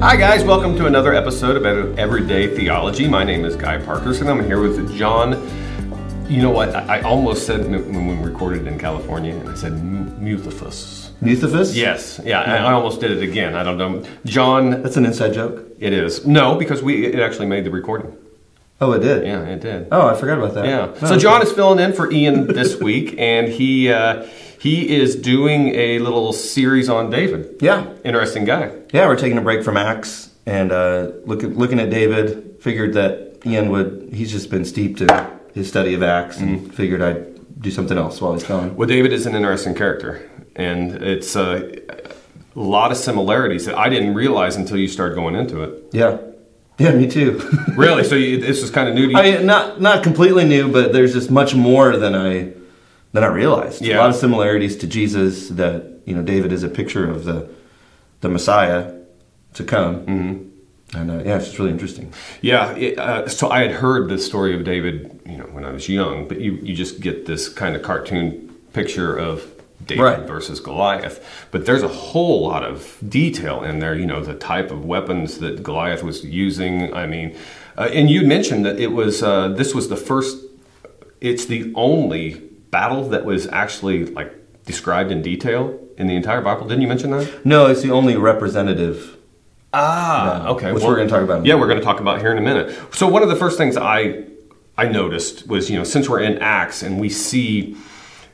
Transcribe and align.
Hi, 0.00 0.16
guys. 0.16 0.44
Welcome 0.44 0.76
to 0.76 0.86
another 0.86 1.12
episode 1.12 1.56
of 1.56 1.98
Everyday 1.98 2.54
Theology. 2.54 3.08
My 3.08 3.24
name 3.24 3.44
is 3.44 3.56
Guy 3.56 3.78
Parkerson. 3.78 4.28
I'm 4.28 4.44
here 4.44 4.60
with 4.60 4.96
John. 4.96 5.32
You 6.28 6.40
know 6.42 6.50
what? 6.50 6.74
I 6.74 6.98
I 6.98 7.00
almost 7.02 7.46
said 7.46 7.68
when 7.68 8.06
we 8.06 8.14
recorded 8.24 8.66
in 8.66 8.78
California, 8.78 9.34
and 9.34 9.48
I 9.48 9.54
said 9.54 9.72
Muthifus. 9.72 11.10
Muthifus? 11.20 11.74
Yes. 11.74 12.20
Yeah, 12.24 12.40
I, 12.42 12.56
I 12.58 12.72
almost 12.72 13.00
did 13.00 13.10
it 13.10 13.22
again. 13.22 13.54
I 13.56 13.64
don't 13.64 13.78
know. 13.78 14.04
John, 14.24 14.82
That's 14.82 14.96
an 14.96 15.04
inside 15.06 15.32
joke. 15.32 15.64
it 15.80 15.92
is. 15.92 16.26
No, 16.26 16.54
because 16.56 16.82
we 16.82 17.06
it 17.06 17.18
actually 17.18 17.46
made 17.46 17.64
the 17.64 17.70
recording. 17.70 18.16
Oh, 18.80 18.92
it 18.92 19.00
did? 19.00 19.26
Yeah, 19.26 19.40
it 19.42 19.60
did. 19.60 19.88
Oh, 19.90 20.06
I 20.06 20.14
forgot 20.14 20.38
about 20.38 20.54
that. 20.54 20.64
Yeah. 20.66 20.94
So 21.08 21.18
John 21.18 21.42
is 21.42 21.50
filling 21.52 21.80
in 21.80 21.92
for 21.92 22.10
Ian 22.12 22.46
this 22.46 22.80
week, 22.88 23.16
and 23.18 23.48
he 23.48 23.90
uh, 23.92 24.26
he 24.58 24.96
is 24.96 25.14
doing 25.16 25.74
a 25.74 25.98
little 26.00 26.32
series 26.32 26.88
on 26.88 27.10
David. 27.10 27.56
Yeah. 27.60 27.86
Interesting 28.04 28.44
guy. 28.44 28.72
Yeah, 28.92 29.06
we're 29.06 29.16
taking 29.16 29.38
a 29.38 29.42
break 29.42 29.62
from 29.64 29.76
Acts 29.76 30.30
and 30.46 30.72
uh, 30.72 31.10
look 31.24 31.44
at, 31.44 31.56
looking 31.56 31.78
at 31.80 31.90
David. 31.90 32.56
Figured 32.60 32.94
that 32.94 33.40
Ian 33.46 33.70
would, 33.70 34.10
he's 34.12 34.32
just 34.32 34.50
been 34.50 34.64
steeped 34.64 35.00
in 35.00 35.08
his 35.54 35.68
study 35.68 35.94
of 35.94 36.02
Acts 36.02 36.38
Mm-hmm. 36.38 36.48
and 36.54 36.74
figured 36.74 37.02
I'd 37.02 37.60
do 37.62 37.70
something 37.70 37.96
else 37.96 38.20
while 38.20 38.32
he's 38.34 38.44
gone. 38.44 38.74
Well, 38.76 38.88
David 38.88 39.12
is 39.12 39.26
an 39.26 39.34
interesting 39.34 39.74
character, 39.74 40.28
and 40.56 40.92
it's 41.02 41.34
uh, 41.36 41.70
a 42.56 42.58
lot 42.60 42.90
of 42.90 42.96
similarities 42.96 43.66
that 43.66 43.76
I 43.78 43.88
didn't 43.88 44.14
realize 44.14 44.56
until 44.56 44.76
you 44.76 44.88
started 44.88 45.14
going 45.14 45.34
into 45.36 45.62
it. 45.62 45.84
Yeah. 45.92 46.18
Yeah, 46.78 46.92
me 46.92 47.08
too. 47.08 47.40
Really? 47.76 48.02
so 48.04 48.16
you, 48.16 48.40
this 48.40 48.62
is 48.62 48.70
kind 48.70 48.88
of 48.88 48.94
new 48.96 49.06
to 49.06 49.12
you? 49.12 49.18
I 49.18 49.22
mean, 49.22 49.46
not 49.46 49.80
not 49.80 50.02
completely 50.02 50.44
new, 50.44 50.70
but 50.72 50.92
there's 50.92 51.12
just 51.12 51.30
much 51.30 51.54
more 51.54 51.96
than 51.96 52.14
I 52.16 52.52
than 53.12 53.24
I 53.24 53.28
realized. 53.28 53.82
Yeah. 53.82 53.96
A 53.96 54.00
lot 54.00 54.10
of 54.10 54.16
similarities 54.16 54.76
to 54.78 54.86
Jesus. 54.86 55.48
That 55.48 56.00
you 56.04 56.14
know, 56.14 56.22
David 56.22 56.52
is 56.52 56.62
a 56.62 56.68
picture 56.68 57.08
of 57.08 57.24
the 57.24 57.48
the 58.20 58.28
Messiah 58.28 58.94
to 59.54 59.64
come. 59.64 60.06
Mm-hmm. 60.06 60.48
And 60.94 61.10
uh, 61.10 61.22
yeah, 61.24 61.36
it's 61.36 61.46
just 61.46 61.58
really 61.58 61.70
interesting. 61.70 62.12
Yeah. 62.40 62.74
It, 62.74 62.98
uh, 62.98 63.28
so 63.28 63.50
I 63.50 63.60
had 63.60 63.72
heard 63.72 64.08
the 64.08 64.18
story 64.18 64.54
of 64.54 64.64
David, 64.64 65.20
you 65.26 65.36
know, 65.36 65.44
when 65.44 65.64
I 65.64 65.70
was 65.70 65.88
young, 65.88 66.26
but 66.26 66.40
you, 66.40 66.52
you 66.62 66.74
just 66.74 67.00
get 67.00 67.26
this 67.26 67.48
kind 67.48 67.76
of 67.76 67.82
cartoon 67.82 68.56
picture 68.72 69.14
of 69.14 69.44
David 69.84 70.02
Right. 70.02 70.20
versus 70.26 70.60
Goliath. 70.60 71.22
But 71.50 71.66
there's 71.66 71.82
a 71.82 71.88
whole 71.88 72.48
lot 72.48 72.64
of 72.64 72.96
detail 73.06 73.62
in 73.62 73.80
there, 73.80 73.94
you 73.94 74.06
know, 74.06 74.22
the 74.22 74.34
type 74.34 74.70
of 74.70 74.84
weapons 74.84 75.38
that 75.40 75.62
Goliath 75.62 76.02
was 76.02 76.24
using. 76.24 76.92
I 76.94 77.06
mean, 77.06 77.36
uh, 77.76 77.90
and 77.92 78.08
you 78.08 78.26
mentioned 78.26 78.64
that 78.64 78.80
it 78.80 78.92
was, 78.92 79.22
uh, 79.22 79.48
this 79.48 79.74
was 79.74 79.88
the 79.88 79.96
first, 79.96 80.38
it's 81.20 81.44
the 81.44 81.70
only 81.74 82.47
battle 82.70 83.08
that 83.10 83.24
was 83.24 83.46
actually 83.48 84.06
like 84.06 84.32
described 84.64 85.10
in 85.10 85.22
detail 85.22 85.78
in 85.96 86.06
the 86.06 86.14
entire 86.14 86.40
Bible. 86.40 86.66
Didn't 86.68 86.82
you 86.82 86.88
mention 86.88 87.10
that? 87.12 87.44
No, 87.44 87.66
it's 87.66 87.82
the 87.82 87.90
only 87.90 88.16
representative. 88.16 89.16
Ah, 89.72 90.44
Yeah, 90.44 90.50
okay. 90.50 90.72
which 90.72 90.82
we're 90.84 90.96
gonna 90.96 91.08
talk 91.08 91.22
about 91.22 91.38
in 91.40 91.44
Yeah, 91.44 91.54
we're 91.56 91.66
going 91.66 91.78
to 91.78 91.84
talk 91.84 92.00
about 92.00 92.20
here 92.20 92.32
in 92.32 92.38
a 92.38 92.42
minute. 92.42 92.76
So 92.94 93.06
one 93.06 93.22
of 93.22 93.28
the 93.28 93.36
first 93.36 93.58
things 93.58 93.76
I 93.76 94.24
I 94.76 94.86
noticed 94.88 95.46
was 95.48 95.68
you 95.70 95.76
know 95.76 95.84
since 95.84 96.08
we're 96.08 96.20
in 96.20 96.38
Acts 96.38 96.82
and 96.82 96.98
we 97.00 97.08
see 97.08 97.76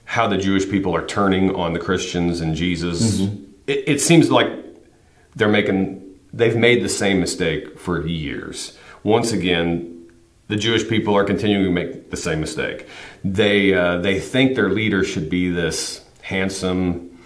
how 0.05 0.29
the 0.29 0.37
Jewish 0.37 0.69
people 0.69 0.95
are 0.95 1.05
turning 1.07 1.55
on 1.55 1.73
the 1.73 1.81
Christians 1.81 2.41
and 2.41 2.55
Jesus, 2.55 3.21
Mm-hmm. 3.21 3.45
it, 3.67 3.85
it 3.89 4.01
seems 4.01 4.31
like 4.31 4.51
they're 5.35 5.49
making 5.49 6.03
they've 6.33 6.57
made 6.57 6.83
the 6.85 6.89
same 6.89 7.19
mistake 7.21 7.79
for 7.79 8.07
years. 8.07 8.77
Once 9.03 9.33
again. 9.33 9.94
The 10.49 10.57
Jewish 10.57 10.89
people 10.89 11.15
are 11.17 11.25
continuing 11.25 11.65
to 11.65 11.71
make 11.71 12.11
the 12.11 12.17
same 12.17 12.41
mistake. 12.41 12.87
They 13.25 13.73
uh, 13.75 13.99
they 13.99 14.21
think 14.21 14.55
their 14.57 14.69
leader 14.71 15.03
should 15.05 15.31
be 15.31 15.49
this 15.51 16.05
handsome, 16.23 17.19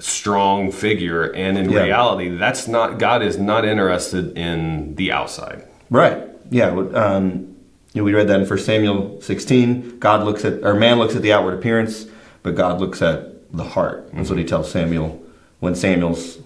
strong 0.00 0.70
figure 0.72 1.24
and 1.32 1.58
in 1.58 1.70
Yeah. 1.70 1.82
reality 1.84 2.28
that's 2.36 2.68
not 2.68 2.98
god 2.98 3.22
is 3.22 3.36
not 3.38 3.64
interested 3.64 4.36
in 4.38 4.94
the 4.96 5.10
outside 5.12 5.64
Right. 5.90 6.22
Yeah. 6.50 6.68
Um, 6.68 7.56
you 7.94 8.02
know, 8.02 8.04
we 8.04 8.12
read 8.12 8.28
that 8.28 8.38
in 8.42 8.46
1 8.46 8.58
Samuel 8.58 9.22
16. 9.22 9.98
God 9.98 10.22
looks 10.22 10.44
at, 10.44 10.62
or 10.62 10.74
man 10.74 10.98
looks 10.98 11.16
at 11.16 11.22
the 11.22 11.32
outward 11.32 11.54
appearance, 11.54 12.04
but 12.42 12.54
God 12.54 12.78
looks 12.78 13.00
at 13.00 13.50
the 13.56 13.64
heart. 13.64 14.10
That's 14.12 14.28
what 14.28 14.38
he 14.38 14.44
tells 14.44 14.70
Samuel 14.70 15.22
when 15.60 15.74
Samuel's 15.74 16.38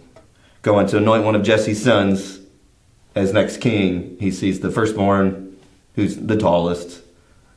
going 0.63 0.87
to 0.89 0.99
anoint 0.99 1.25
one 1.25 1.35
of 1.35 1.43
Jesse's 1.43 1.83
sons 1.83 2.39
as 3.17 3.33
next 3.33 3.57
king. 3.61 4.17
He 4.21 4.31
sees 4.31 4.61
the 4.61 4.71
firstborn, 4.71 5.42
who's 5.95 6.17
the 6.17 6.37
tallest, 6.37 7.03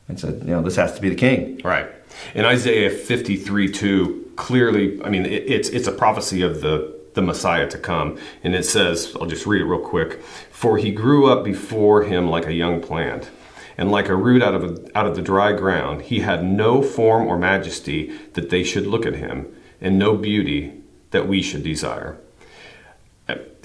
and 0.07 0.19
said, 0.19 0.41
you 0.41 0.51
know, 0.51 0.62
this 0.62 0.75
has 0.75 0.94
to 0.94 1.01
be 1.01 1.09
the 1.09 1.16
king. 1.16 1.62
right 1.63 1.88
in 2.34 2.46
isaiah 2.46 2.90
53 2.90 3.72
2 3.72 4.31
clearly 4.35 5.03
i 5.03 5.09
mean 5.09 5.25
it, 5.25 5.44
it's 5.50 5.69
it's 5.69 5.88
a 5.88 5.91
prophecy 5.91 6.41
of 6.41 6.62
the 6.62 6.95
the 7.13 7.22
messiah 7.22 7.68
to 7.69 7.78
come 7.78 8.18
and 8.44 8.56
it 8.56 8.63
says 8.63 9.16
i'll 9.19 9.25
just 9.25 9.45
read 9.45 9.62
it 9.62 9.66
real 9.66 9.79
quick 9.79 10.22
for 10.51 10.78
he 10.78 10.91
grew 10.91 11.29
up 11.29 11.44
before 11.44 12.03
him 12.03 12.29
like 12.29 12.45
a 12.45 12.53
young 12.53 12.81
plant 12.81 13.29
and 13.78 13.91
like 13.91 14.07
a 14.07 14.16
root 14.16 14.41
out 14.41 14.53
of 14.53 14.63
a, 14.63 14.97
out 14.97 15.07
of 15.07 15.16
the 15.16 15.22
dry 15.22 15.51
ground 15.51 16.03
he 16.03 16.19
had 16.19 16.44
no 16.44 16.81
form 16.81 17.28
or 17.28 17.38
majesty 17.38 18.16
that 18.34 18.50
they 18.50 18.63
should 18.63 18.85
look 18.85 19.06
at 19.06 19.16
him 19.16 19.47
and 19.81 19.97
no 19.97 20.16
beauty 20.16 20.81
that 21.12 21.28
we 21.28 21.41
should 21.41 21.63
desire 21.63 22.18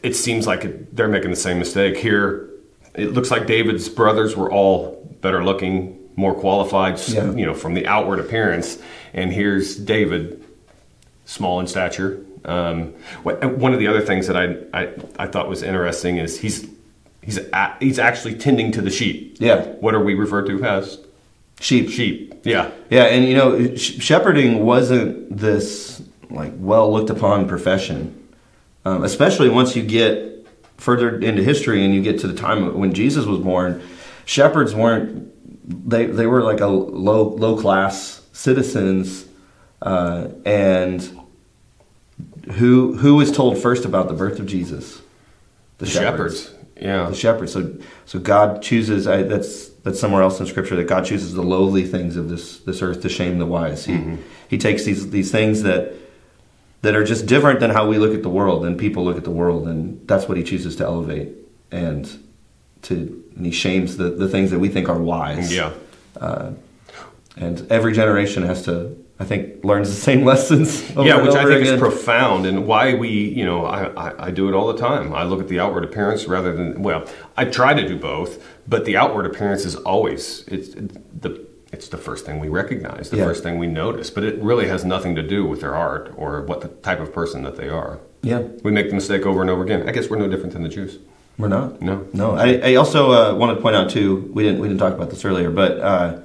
it 0.03 0.14
seems 0.14 0.47
like 0.47 0.94
they're 0.94 1.09
making 1.09 1.30
the 1.30 1.36
same 1.36 1.59
mistake 1.59 1.97
here. 1.97 2.49
It 2.94 3.12
looks 3.12 3.30
like 3.30 3.46
David's 3.46 3.88
brothers 3.88 4.36
were 4.36 4.50
all 4.50 5.06
better 5.20 5.44
looking, 5.44 5.98
more 6.16 6.34
qualified, 6.34 6.98
Yeah. 7.08 7.30
you 7.32 7.46
know, 7.46 7.54
from 7.54 7.74
the 7.74 7.86
outward 7.86 8.18
appearance. 8.18 8.78
And 9.14 9.32
here's 9.32 9.76
David, 9.76 10.42
small 11.24 11.60
in 11.60 11.66
stature. 11.66 12.20
Um, 12.44 12.94
one 13.22 13.72
of 13.74 13.78
the 13.78 13.86
other 13.86 14.00
things 14.00 14.26
that 14.26 14.36
I, 14.36 14.56
I, 14.82 14.92
I 15.18 15.26
thought 15.26 15.48
was 15.48 15.62
interesting 15.62 16.16
is 16.16 16.40
he's 16.40 16.66
he's 17.22 17.36
a, 17.38 17.76
he's 17.80 17.98
actually 17.98 18.34
tending 18.36 18.72
to 18.72 18.80
the 18.80 18.90
sheep. 18.90 19.36
Yeah. 19.38 19.66
What 19.80 19.94
are 19.94 20.02
we 20.02 20.14
referred 20.14 20.46
to 20.46 20.64
as 20.64 20.98
Sheep. 21.60 21.90
sheep? 21.90 22.34
Yeah. 22.44 22.70
Yeah, 22.88 23.04
and 23.04 23.26
you 23.26 23.34
know, 23.34 23.76
sh- 23.76 24.00
shepherding 24.00 24.64
wasn't 24.64 25.36
this 25.36 26.00
like 26.30 26.52
well 26.56 26.90
looked 26.90 27.10
upon 27.10 27.46
profession, 27.46 28.16
um, 28.86 29.04
especially 29.04 29.50
once 29.50 29.76
you 29.76 29.82
get 29.82 30.29
further 30.80 31.20
into 31.20 31.42
history 31.42 31.84
and 31.84 31.94
you 31.94 32.02
get 32.02 32.18
to 32.20 32.26
the 32.26 32.34
time 32.34 32.76
when 32.78 32.92
Jesus 32.92 33.26
was 33.26 33.38
born. 33.38 33.82
Shepherds 34.24 34.74
weren't 34.74 35.30
they 35.88 36.06
they 36.06 36.26
were 36.26 36.42
like 36.42 36.60
a 36.60 36.66
low 36.66 37.22
low 37.22 37.56
class 37.56 38.22
citizens, 38.32 39.26
uh, 39.82 40.28
and 40.44 41.20
who 42.52 42.96
who 42.96 43.16
was 43.16 43.30
told 43.30 43.58
first 43.58 43.84
about 43.84 44.08
the 44.08 44.14
birth 44.14 44.38
of 44.38 44.46
Jesus? 44.46 45.00
The 45.78 45.86
Shepherds. 45.86 46.54
Yeah. 46.80 47.10
the 47.10 47.14
shepherds. 47.14 47.52
So, 47.52 47.76
so 48.06 48.18
God 48.18 48.62
chooses. 48.62 49.06
I, 49.06 49.22
that's 49.22 49.68
that's 49.84 50.00
somewhere 50.00 50.22
else 50.22 50.41
in 50.41 50.47
Scripture 50.47 50.76
that 50.76 50.88
God 50.88 51.04
chooses 51.04 51.34
the 51.34 51.42
lowly 51.42 51.84
things 51.84 52.16
of 52.16 52.30
this 52.30 52.58
this 52.60 52.80
earth 52.80 53.02
to 53.02 53.08
shame 53.08 53.38
the 53.38 53.47
wise. 53.47 53.84
He 53.84 54.16
He 54.48 54.58
takes 54.58 54.84
these 54.84 55.10
these 55.10 55.30
things 55.30 55.62
that 55.62 55.94
that 56.82 56.94
are 56.94 57.04
just 57.04 57.26
different 57.26 57.60
than 57.60 57.70
how 57.70 57.86
we 57.86 57.98
look 57.98 58.14
at 58.14 58.22
the 58.22 58.30
world 58.30 58.64
and 58.64 58.78
people 58.78 59.04
look 59.04 59.16
at 59.16 59.24
the 59.24 59.30
world, 59.30 59.68
and 59.68 60.06
that's 60.08 60.28
what 60.28 60.36
He 60.36 60.42
chooses 60.42 60.76
to 60.76 60.84
elevate 60.84 61.32
and 61.70 62.18
to 62.82 63.24
and 63.36 63.46
He 63.46 63.52
shames 63.52 63.96
the 63.96 64.10
the 64.10 64.28
things 64.28 64.50
that 64.50 64.58
we 64.58 64.68
think 64.68 64.88
are 64.88 64.98
wise. 64.98 65.52
Yeah. 65.52 65.72
Uh, 66.18 66.52
and 67.36 67.70
every 67.70 67.92
generation 67.92 68.42
has 68.42 68.64
to, 68.64 69.02
I 69.18 69.24
think, 69.24 69.64
learns 69.64 69.88
the 69.88 69.94
same 69.94 70.24
lessons. 70.32 70.91
Over 70.96 71.08
yeah, 71.08 71.22
which 71.22 71.34
I 71.34 71.44
think 71.44 71.62
again. 71.62 71.74
is 71.74 71.80
profound, 71.80 72.44
and 72.46 72.66
why 72.66 72.94
we, 72.94 73.08
you 73.08 73.44
know, 73.44 73.64
I, 73.64 73.84
I, 73.94 74.26
I 74.26 74.30
do 74.30 74.48
it 74.48 74.54
all 74.54 74.72
the 74.72 74.78
time. 74.78 75.14
I 75.14 75.22
look 75.24 75.41
at 75.41 75.48
the 75.48 75.60
outward 75.60 75.84
appearance 75.84 76.26
rather 76.26 76.54
than 76.54 76.82
well, 76.82 77.06
I 77.36 77.44
try 77.44 77.72
to 77.74 77.86
do 77.86 77.98
both, 77.98 78.44
but 78.66 78.84
the 78.84 78.97
outward 78.97 79.26
appearance 79.26 79.64
is 79.64 79.76
always 79.76 80.44
it's 80.48 80.74
the 80.74 81.47
it's 81.72 81.88
the 81.88 81.97
first 81.97 82.26
thing 82.26 82.38
we 82.41 82.48
recognize, 82.48 83.10
the 83.10 83.16
Yeah. 83.19 83.25
first 83.25 83.42
thing 83.42 83.58
we 83.58 83.66
notice, 83.66 84.10
but 84.10 84.25
it 84.25 84.36
really 84.42 84.66
has 84.68 84.84
nothing 84.84 85.15
to 85.15 85.22
do 85.22 85.44
with 85.47 85.60
their 85.60 85.74
art 85.74 86.12
or 86.16 86.42
what 86.42 86.60
the 86.62 86.68
type 86.68 87.00
of 87.00 87.12
person 87.12 87.42
that 87.44 87.56
they 87.56 87.68
are. 87.68 87.98
Yeah, 88.22 88.42
We 88.62 88.71
make 88.71 88.89
the 88.89 88.94
mistake 88.94 89.24
over 89.24 89.41
and 89.41 89.48
over 89.48 89.62
again. 89.62 89.89
I 89.89 89.92
guess 89.92 90.10
we're 90.10 90.18
no 90.18 90.28
different 90.28 90.53
than 90.53 90.62
the 90.62 90.68
Jews. 90.68 90.98
we're 91.39 91.48
not. 91.48 91.80
No. 91.80 92.06
No, 92.12 92.33
I, 92.33 92.60
I 92.62 92.74
also 92.74 93.12
uh, 93.12 93.34
wanted 93.34 93.54
to 93.54 93.60
point 93.62 93.74
out 93.74 93.89
too. 93.89 94.30
We 94.34 94.42
didn't 94.42 94.60
we 94.60 94.68
didn't 94.68 94.80
talk 94.80 94.92
about 94.92 95.09
this 95.09 95.24
earlier, 95.24 95.50
but 95.50 95.78
uh, 95.80 96.18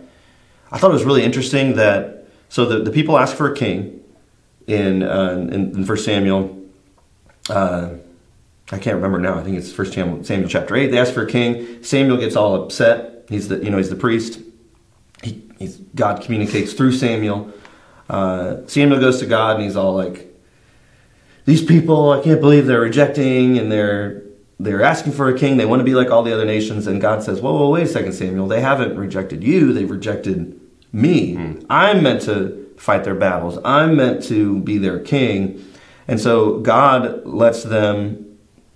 I 0.74 0.78
thought 0.78 0.90
it 0.92 0.94
was 0.94 1.06
really 1.06 1.24
interesting 1.24 1.76
that 1.78 2.28
so 2.50 2.66
the, 2.66 2.80
the 2.80 2.92
people 2.92 3.18
ask 3.18 3.34
for 3.38 3.50
a 3.50 3.56
king 3.56 4.02
in 4.68 5.04
uh, 5.04 5.48
in, 5.54 5.74
in 5.74 5.86
First 5.86 6.04
Samuel. 6.04 6.62
Uh, 7.50 7.92
I 8.74 8.78
can't 8.80 8.96
remember 8.96 9.20
now. 9.20 9.36
I 9.40 9.44
think 9.44 9.58
it's 9.58 9.72
First 9.72 9.94
Samuel, 9.94 10.24
Samuel 10.26 10.50
chapter 10.50 10.76
eight. 10.76 10.88
They 10.88 10.98
ask 10.98 11.14
for 11.14 11.22
a 11.24 11.30
king. 11.32 11.82
Samuel 11.84 12.18
gets 12.18 12.36
all 12.36 12.62
upset. 12.64 13.26
He's 13.30 13.48
the 13.48 13.64
you 13.64 13.70
know 13.70 13.78
he's 13.78 13.90
the 13.92 13.96
priest. 13.96 14.40
He, 15.58 15.66
he's, 15.66 15.78
God 15.96 16.22
communicates 16.22 16.74
through 16.74 16.94
Samuel. 16.94 17.52
Uh, 18.10 18.58
Samuel 18.68 19.00
goes 19.00 19.20
to 19.20 19.26
God 19.26 19.56
and 19.56 19.64
he's 19.64 19.76
all 19.76 19.96
like, 19.96 20.34
"These 21.46 21.64
people, 21.64 22.12
I 22.12 22.22
can't 22.22 22.42
believe 22.42 22.66
they're 22.68 22.82
rejecting 22.82 23.58
and 23.58 23.72
they're 23.72 24.24
they're 24.58 24.84
asking 24.84 25.12
for 25.14 25.28
a 25.28 25.38
king. 25.38 25.58
They 25.58 25.66
want 25.66 25.82
to 25.82 25.84
be 25.84 25.96
like 25.96 26.12
all 26.12 26.24
the 26.24 26.34
other 26.34 26.46
nations." 26.46 26.88
And 26.88 27.02
God 27.02 27.24
says, 27.24 27.42
"Whoa, 27.42 27.54
whoa, 27.54 27.70
wait 27.70 27.84
a 27.84 27.88
second, 27.88 28.14
Samuel. 28.14 28.48
They 28.48 28.62
haven't 28.62 28.96
rejected 28.98 29.44
you. 29.44 29.74
They've 29.74 29.90
rejected 29.90 30.60
me. 30.94 31.58
I'm 31.70 32.04
meant 32.04 32.22
to 32.24 32.74
fight 32.78 33.04
their 33.04 33.16
battles. 33.16 33.58
I'm 33.66 33.96
meant 33.96 34.24
to 34.24 34.60
be 34.60 34.78
their 34.78 35.00
king." 35.00 35.64
And 36.08 36.20
so 36.20 36.60
God 36.60 37.26
lets 37.26 37.64
them 37.64 38.26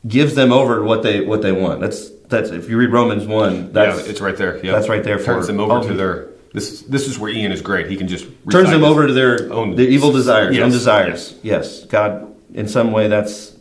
gives 0.07 0.35
them 0.35 0.51
over 0.51 0.83
what 0.83 1.03
they 1.03 1.21
what 1.21 1.41
they 1.41 1.51
want. 1.51 1.81
That's 1.81 2.09
that's 2.29 2.49
if 2.51 2.69
you 2.69 2.77
read 2.77 2.91
Romans 2.91 3.25
one, 3.25 3.71
that's 3.73 4.03
yeah, 4.03 4.09
it's 4.09 4.21
right 4.21 4.37
there. 4.37 4.63
Yeah. 4.63 4.71
that's 4.71 4.89
right 4.89 5.03
there 5.03 5.19
for- 5.19 5.25
turns 5.25 5.47
them 5.47 5.59
over 5.59 5.73
oh, 5.73 5.87
to 5.87 5.93
their. 5.93 6.28
This 6.53 6.81
this 6.81 7.07
is 7.07 7.19
where 7.19 7.29
Ian 7.31 7.51
is 7.51 7.61
great. 7.61 7.87
He 7.87 7.95
can 7.95 8.07
just 8.07 8.25
turns 8.49 8.69
them 8.69 8.83
over 8.83 9.05
to 9.07 9.13
their 9.13 9.51
own- 9.53 9.75
their 9.75 9.87
evil 9.87 10.11
desires, 10.11 10.55
Yes, 10.55 10.63
own 10.65 10.71
desires. 10.71 11.35
Yes. 11.43 11.85
God, 11.85 12.27
in 12.53 12.67
some 12.67 12.91
way, 12.91 13.07
that's 13.07 13.55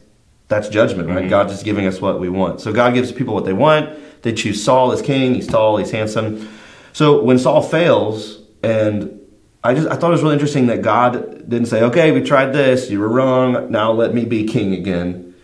that's 0.48 0.68
judgment, 0.70 1.08
right? 1.08 1.18
Mm-hmm. 1.18 1.28
God 1.28 1.48
just 1.48 1.64
giving 1.64 1.86
us 1.86 2.00
what 2.00 2.18
we 2.18 2.30
want. 2.30 2.60
So 2.62 2.72
God 2.72 2.94
gives 2.94 3.12
people 3.12 3.34
what 3.34 3.44
they 3.44 3.52
want. 3.52 3.90
They 4.22 4.32
choose 4.32 4.64
Saul 4.64 4.92
as 4.92 5.02
king. 5.02 5.34
He's 5.34 5.46
tall. 5.46 5.76
He's 5.76 5.90
handsome. 5.90 6.48
So 6.94 7.22
when 7.22 7.38
Saul 7.38 7.60
fails, 7.62 8.38
and 8.62 9.20
I 9.62 9.74
just 9.74 9.86
I 9.88 9.96
thought 9.96 10.08
it 10.08 10.12
was 10.12 10.22
really 10.22 10.34
interesting 10.34 10.66
that 10.68 10.80
God 10.80 11.46
didn't 11.48 11.66
say, 11.66 11.82
"Okay, 11.82 12.10
we 12.12 12.22
tried 12.22 12.52
this. 12.54 12.90
You 12.90 13.00
were 13.00 13.08
wrong. 13.08 13.70
Now 13.70 13.92
let 13.92 14.14
me 14.14 14.24
be 14.24 14.44
king 14.44 14.72
again." 14.72 15.34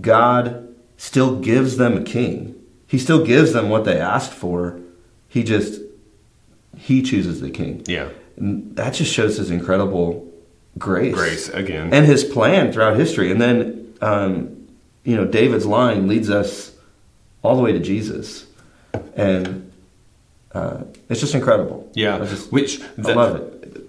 God 0.00 0.68
still 0.98 1.36
gives 1.40 1.78
them 1.78 1.96
a 1.96 2.02
king. 2.02 2.54
He 2.86 2.98
still 2.98 3.24
gives 3.24 3.52
them 3.54 3.70
what 3.70 3.84
they 3.84 3.98
asked 3.98 4.32
for. 4.32 4.78
He 5.28 5.42
just 5.42 5.80
he 6.76 7.02
chooses 7.02 7.40
the 7.40 7.50
king. 7.50 7.82
Yeah, 7.86 8.08
And 8.36 8.74
that 8.76 8.94
just 8.94 9.12
shows 9.12 9.36
his 9.36 9.50
incredible 9.50 10.26
grace, 10.78 11.14
grace 11.14 11.48
again. 11.48 11.92
and 11.92 12.06
his 12.06 12.24
plan 12.24 12.72
throughout 12.72 12.96
history. 12.96 13.30
And 13.30 13.40
then, 13.40 13.94
um, 14.00 14.66
you 15.04 15.16
know, 15.16 15.24
David's 15.26 15.66
line 15.66 16.06
leads 16.08 16.30
us 16.30 16.72
all 17.42 17.56
the 17.56 17.62
way 17.62 17.72
to 17.72 17.80
Jesus, 17.80 18.46
and 19.16 19.70
uh, 20.52 20.82
it's 21.08 21.20
just 21.20 21.34
incredible. 21.34 21.90
Yeah, 21.94 22.16
I 22.16 22.26
just- 22.26 22.52
which 22.52 22.80
I 22.98 23.12
love 23.12 23.36
it. 23.36 23.46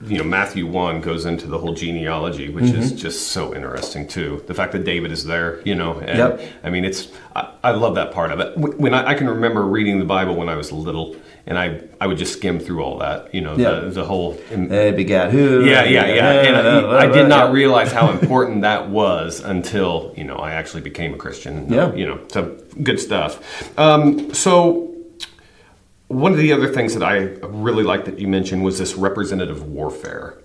You 0.07 0.17
know, 0.17 0.23
Matthew 0.23 0.65
one 0.65 0.99
goes 1.01 1.25
into 1.27 1.45
the 1.47 1.59
whole 1.59 1.73
genealogy, 1.75 2.49
which 2.49 2.65
Mm-hmm. 2.65 2.79
is 2.81 2.91
just 2.93 3.27
so 3.27 3.53
interesting 3.53 4.07
too. 4.07 4.43
The 4.47 4.53
fact 4.55 4.71
that 4.71 4.83
David 4.83 5.11
is 5.11 5.25
there, 5.25 5.61
you 5.63 5.75
know, 5.75 5.99
and 5.99 6.17
Yep. 6.17 6.41
I 6.63 6.69
mean, 6.71 6.85
it's 6.85 7.07
I, 7.35 7.51
I 7.63 7.71
love 7.71 7.93
that 7.95 8.11
part 8.11 8.31
of 8.31 8.39
it. 8.39 8.57
When 8.57 8.93
I, 8.95 9.09
I 9.09 9.13
can 9.13 9.29
remember 9.29 9.61
reading 9.63 9.99
the 9.99 10.05
Bible 10.05 10.35
when 10.35 10.49
I 10.49 10.55
was 10.55 10.71
little, 10.71 11.15
and 11.51 11.59
I 11.59 11.81
I 11.99 12.07
would 12.07 12.17
just 12.17 12.31
skim 12.33 12.59
through 12.59 12.81
all 12.81 12.97
that, 12.99 13.35
you 13.35 13.41
know, 13.41 13.57
Yeah. 13.57 13.81
the, 13.81 13.89
the 13.91 14.05
whole. 14.05 14.39
They 14.49 14.91
begat 14.93 15.31
who? 15.31 15.65
yeah, 15.65 15.83
yeah, 15.83 16.07
yeah. 16.07 16.31
And 16.47 16.55
I, 16.87 16.99
I 17.03 17.07
did 17.07 17.27
not 17.27 17.51
realize 17.51 17.91
how 17.91 18.09
important 18.17 18.61
that 18.61 18.89
was 18.89 19.41
until 19.41 20.13
you 20.15 20.23
know 20.23 20.37
I 20.37 20.51
actually 20.53 20.81
became 20.81 21.13
a 21.13 21.17
Christian. 21.17 21.71
Yeah. 21.71 21.93
you 21.93 22.05
know, 22.07 22.19
so 22.29 22.57
good 22.81 22.99
stuff. 23.01 23.31
Um, 23.77 24.33
so 24.33 24.95
one 26.07 26.31
of 26.31 26.37
the 26.37 26.53
other 26.53 26.69
things 26.73 26.93
that 26.93 27.03
I 27.03 27.17
really 27.67 27.83
like 27.83 28.05
that 28.05 28.17
you 28.17 28.27
mentioned 28.29 28.63
was 28.63 28.79
this 28.79 28.95
representative 28.95 29.67
warfare. 29.67 30.37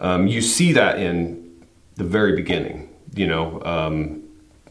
Um, 0.00 0.26
you 0.26 0.42
see 0.42 0.72
that 0.74 0.98
in 0.98 1.64
the 1.96 2.04
very 2.04 2.36
beginning. 2.36 2.90
You 3.14 3.26
know, 3.26 3.62
um, 3.64 4.22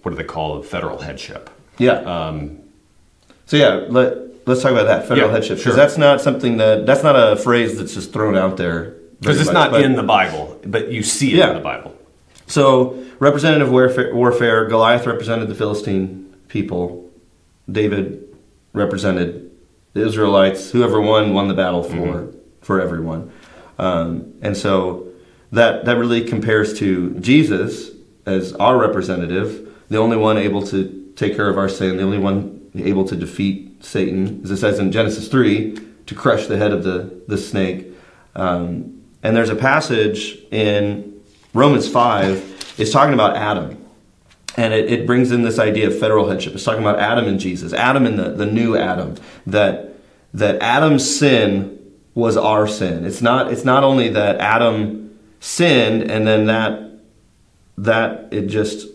what 0.04 0.12
do 0.12 0.18
they 0.18 0.24
call 0.36 0.60
it? 0.60 0.66
Federal 0.66 1.00
headship. 1.00 1.50
Yeah. 1.80 2.00
Um, 2.16 2.60
So 3.45 3.57
yeah, 3.57 3.86
let 3.89 4.31
let's 4.45 4.61
talk 4.61 4.71
about 4.71 4.88
that 4.88 5.07
federal 5.07 5.27
Yeah, 5.27 5.33
headship 5.33 5.57
because 5.57 5.73
sure. 5.73 5.75
that's 5.75 5.97
not 5.97 6.21
something 6.21 6.57
that 6.57 6.85
that's 6.85 7.03
not 7.03 7.15
a 7.15 7.35
phrase 7.35 7.77
that's 7.77 7.93
just 7.93 8.11
thrown 8.13 8.35
out 8.38 8.57
there 8.57 8.95
because 9.19 9.38
it's 9.39 9.47
much, 9.47 9.53
not 9.53 9.71
but- 9.71 9.81
in 9.83 9.95
the 9.95 10.03
Bible, 10.03 10.59
but 10.65 10.91
you 10.91 11.03
see 11.03 11.33
it 11.33 11.38
Yeah. 11.38 11.49
in 11.49 11.55
the 11.55 11.61
Bible. 11.63 11.93
So, 12.47 12.95
representative 13.19 13.71
warfare, 13.71 14.13
warfare, 14.13 14.65
Goliath 14.65 15.05
represented 15.07 15.47
the 15.47 15.55
Philistine 15.55 16.25
people. 16.49 17.09
David 17.71 18.23
represented 18.73 19.49
the 19.93 20.05
Israelites. 20.05 20.71
Whoever 20.71 20.99
won, 20.99 21.33
won 21.33 21.47
the 21.47 21.53
battle 21.53 21.83
for 21.83 22.27
for 22.61 22.81
everyone. 22.81 23.31
Um, 23.79 24.33
and 24.41 24.55
so 24.57 25.05
that 25.51 25.85
that 25.85 25.97
really 25.97 26.21
compares 26.23 26.73
to 26.79 27.11
Jesus 27.19 27.91
as 28.25 28.53
our 28.53 28.77
representative, 28.77 29.67
the 29.89 29.97
only 29.97 30.17
one 30.17 30.37
able 30.37 30.61
to 30.67 31.11
take 31.15 31.35
care 31.35 31.49
of 31.49 31.57
our 31.57 31.69
sin, 31.69 31.97
the 31.97 32.03
only 32.03 32.17
one 32.17 32.59
able 32.75 33.03
to 33.05 33.15
defeat 33.15 33.70
Satan, 33.81 34.42
as 34.44 34.51
it 34.51 34.57
says 34.57 34.80
in 34.80 34.92
Genesis 34.92 35.28
three, 35.28 35.78
to 36.06 36.16
crush 36.16 36.48
the 36.48 36.57
head 36.57 36.72
of 36.72 36.83
the 36.83 37.22
the 37.28 37.38
snake. 37.38 37.88
Um, 38.36 39.01
and 39.24 39.36
there's 39.36 39.50
a 39.50 39.56
passage 39.56 40.38
in 40.51 41.22
Romans 41.54 41.88
5 41.88 42.75
is 42.80 42.92
talking 42.92 43.13
about 43.13 43.36
Adam. 43.36 43.78
And 44.57 44.74
it, 44.74 44.92
it 44.92 45.07
brings 45.07 45.31
in 45.31 45.44
this 45.44 45.60
idea 45.60 45.88
of 45.88 45.98
federal 45.98 46.30
headship. 46.30 46.54
It's 46.54 46.63
talking 46.63 46.81
about 46.81 47.00
Adam 47.00 47.25
and 47.25 47.39
Jesus, 47.39 47.72
Adam 47.74 48.06
and 48.06 48.19
the, 48.19 48.31
the 48.31 48.45
new 48.45 48.75
Adam. 48.75 49.16
That 49.48 49.89
that 50.33 50.62
Adam's 50.62 51.18
sin 51.18 51.78
was 52.13 52.38
our 52.38 52.68
sin. 52.68 53.06
It's 53.06 53.22
not 53.22 53.51
it's 53.51 53.63
not 53.63 53.83
only 53.83 54.10
that 54.10 54.39
Adam 54.39 55.18
sinned 55.39 56.04
and 56.04 56.28
then 56.28 56.48
that 56.48 57.00
that 57.78 58.28
it 58.31 58.48
just 58.48 58.88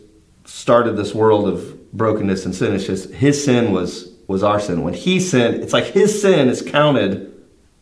started 0.44 0.92
this 0.92 1.14
world 1.14 1.48
of 1.48 1.92
brokenness 1.92 2.44
and 2.44 2.54
sin. 2.54 2.74
It's 2.74 2.86
just 2.86 3.10
his 3.10 3.42
sin 3.42 3.72
was 3.72 4.12
was 4.26 4.42
our 4.42 4.60
sin. 4.60 4.82
When 4.82 4.94
he 4.94 5.20
sinned, 5.20 5.62
it's 5.62 5.72
like 5.72 5.84
his 5.84 6.20
sin 6.20 6.48
is 6.48 6.62
counted 6.62 7.32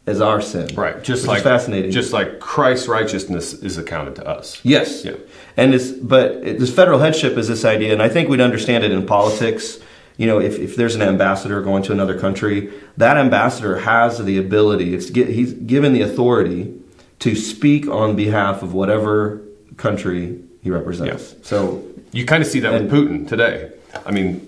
as 0.06 0.20
our 0.20 0.40
sin. 0.40 0.74
Right, 0.74 1.02
just 1.02 1.26
like 1.26 1.42
fascinating. 1.42 1.90
Just 1.90 2.12
like 2.12 2.38
Christ's 2.40 2.88
righteousness 2.88 3.54
is 3.54 3.78
accounted 3.78 4.16
to 4.16 4.26
us. 4.26 4.60
Yes. 4.62 5.04
Yeah. 5.04 5.14
And 5.56 5.74
it's 5.74 5.90
but 5.90 6.32
it, 6.32 6.58
this 6.58 6.74
federal 6.74 6.98
headship 6.98 7.38
is 7.38 7.48
this 7.48 7.64
idea, 7.64 7.92
and 7.92 8.02
I 8.02 8.08
think 8.08 8.28
we'd 8.28 8.40
understand 8.40 8.84
it 8.84 8.92
in 8.92 9.06
politics. 9.06 9.78
You 10.16 10.28
know, 10.28 10.38
if, 10.40 10.58
if 10.60 10.76
there's 10.76 10.94
an 10.94 11.02
ambassador 11.02 11.60
going 11.62 11.82
to 11.84 11.92
another 11.92 12.16
country, 12.18 12.72
that 12.98 13.16
ambassador 13.16 13.78
has 13.80 14.22
the 14.24 14.38
ability. 14.38 14.94
It's 14.94 15.08
he's 15.08 15.52
given 15.54 15.92
the 15.92 16.02
authority 16.02 16.72
to 17.20 17.34
speak 17.34 17.88
on 17.88 18.14
behalf 18.14 18.62
of 18.62 18.74
whatever 18.74 19.40
country 19.76 20.38
he 20.62 20.70
represents. 20.70 21.34
So 21.42 21.82
You 22.12 22.26
kind 22.26 22.42
of 22.42 22.48
see 22.48 22.60
that 22.60 22.72
And- 22.74 22.90
with 22.90 22.92
Putin 22.92 23.26
today. 23.26 23.72
I 24.06 24.10
mean, 24.12 24.46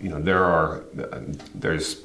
you 0.00 0.08
know, 0.08 0.20
there 0.20 0.44
are 0.44 0.82
there's 1.54 2.00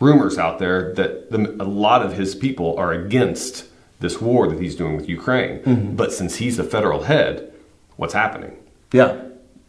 rumors 0.00 0.38
out 0.38 0.58
there 0.58 0.92
that 0.94 1.30
the, 1.30 1.56
a 1.60 1.64
lot 1.64 2.02
of 2.04 2.12
his 2.14 2.34
people 2.34 2.76
are 2.78 2.92
against 2.92 3.66
this 4.00 4.20
war 4.20 4.46
that 4.48 4.60
he's 4.60 4.76
doing 4.76 4.94
with 4.96 5.08
Ukraine. 5.08 5.60
Mm-hmm. 5.60 5.96
But 5.96 6.12
since 6.12 6.36
he's 6.36 6.56
the 6.58 6.64
federal 6.64 7.04
head, 7.04 7.52
what's 7.96 8.12
happening? 8.14 8.56
yeah, 8.92 9.20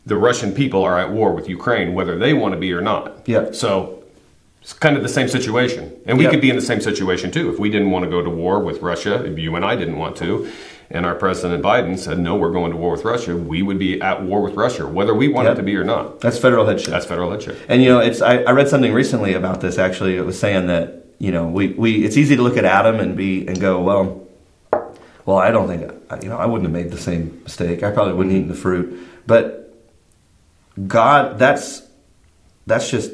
The 0.06 0.18
Russian 0.18 0.54
people 0.54 0.84
are 0.84 1.00
at 1.00 1.12
war 1.12 1.34
with 1.34 1.48
Ukraine, 1.50 1.94
whether 1.94 2.18
they 2.18 2.34
want 2.34 2.54
to 2.54 2.60
be 2.60 2.72
or 2.74 2.81
not. 2.81 3.24
Yeah. 3.25 3.52
So 3.52 4.04
it's 4.62 4.74
kind 4.74 4.98
of 4.98 5.04
the 5.04 5.10
same 5.10 5.30
situation, 5.30 5.94
and 6.06 6.18
we 6.18 6.25
Yeah. 6.25 6.31
could 6.31 6.42
be 6.42 6.50
in 6.50 6.56
the 6.58 6.62
same 6.62 6.81
situation 6.81 7.31
too 7.31 7.50
if 7.50 7.58
we 7.60 7.69
didn't 7.69 7.92
want 7.92 8.04
to 8.06 8.12
go 8.12 8.22
to 8.22 8.30
war 8.30 8.60
with 8.60 8.81
Russia. 8.81 9.24
If 9.24 9.40
you 9.40 9.56
and 9.56 9.64
I 9.64 9.75
didn't 9.78 9.98
want 9.98 10.18
to, 10.18 10.50
and 10.89 11.06
our 11.06 11.16
president 11.16 11.63
Biden 11.63 11.98
said 11.98 12.18
no, 12.19 12.35
we're 12.35 12.52
going 12.52 12.71
to 12.71 12.78
war 12.78 12.92
with 12.94 13.04
Russia. 13.04 13.35
We 13.35 13.62
would 13.62 13.78
be 13.80 14.02
at 14.02 14.23
war 14.23 14.42
with 14.42 14.54
Russia, 14.56 14.88
whether 14.88 15.14
we 15.14 15.28
wanted 15.28 15.50
Yeah. 15.50 15.56
to 15.56 15.64
be 15.64 15.76
or 15.76 15.83
not. 15.83 16.19
that's 16.21 16.38
federal 16.38 16.66
headship. 16.66 16.90
That's 16.92 17.06
federal 17.06 17.30
headship. 17.31 17.59
And 17.68 17.81
you 17.83 17.90
know, 17.90 18.00
it's 18.00 18.21
I, 18.21 18.38
I 18.40 18.52
read 18.52 18.68
something 18.69 18.94
recently 18.94 19.33
about 19.33 19.62
this. 19.62 19.78
Actually, 19.78 20.16
it 20.18 20.26
was 20.26 20.40
saying 20.40 20.68
that 20.68 21.06
you 21.19 21.31
know 21.31 21.47
we, 21.47 21.69
we 21.69 22.06
it's 22.06 22.16
easy 22.18 22.35
to 22.35 22.42
look 22.42 22.57
at 22.57 22.66
Adam 22.66 23.00
and 23.00 23.16
be 23.18 23.47
and 23.47 23.59
go, 23.59 23.81
well, 23.81 24.28
well, 25.26 25.38
I 25.38 25.52
don't 25.52 25.68
think 25.68 25.81
you 26.23 26.30
know 26.30 26.38
I 26.38 26.45
wouldn't 26.45 26.64
have 26.69 26.73
made 26.83 26.92
the 26.92 27.02
same 27.02 27.42
mistake. 27.44 27.83
I 27.83 27.92
probably 27.92 28.14
wouldn't 28.14 28.33
have 28.33 28.44
eaten 28.44 28.50
the 28.56 28.59
fruit. 28.62 28.97
But 29.28 29.76
God, 30.88 31.38
that's 31.40 31.81
that's 32.66 32.90
just 32.90 33.12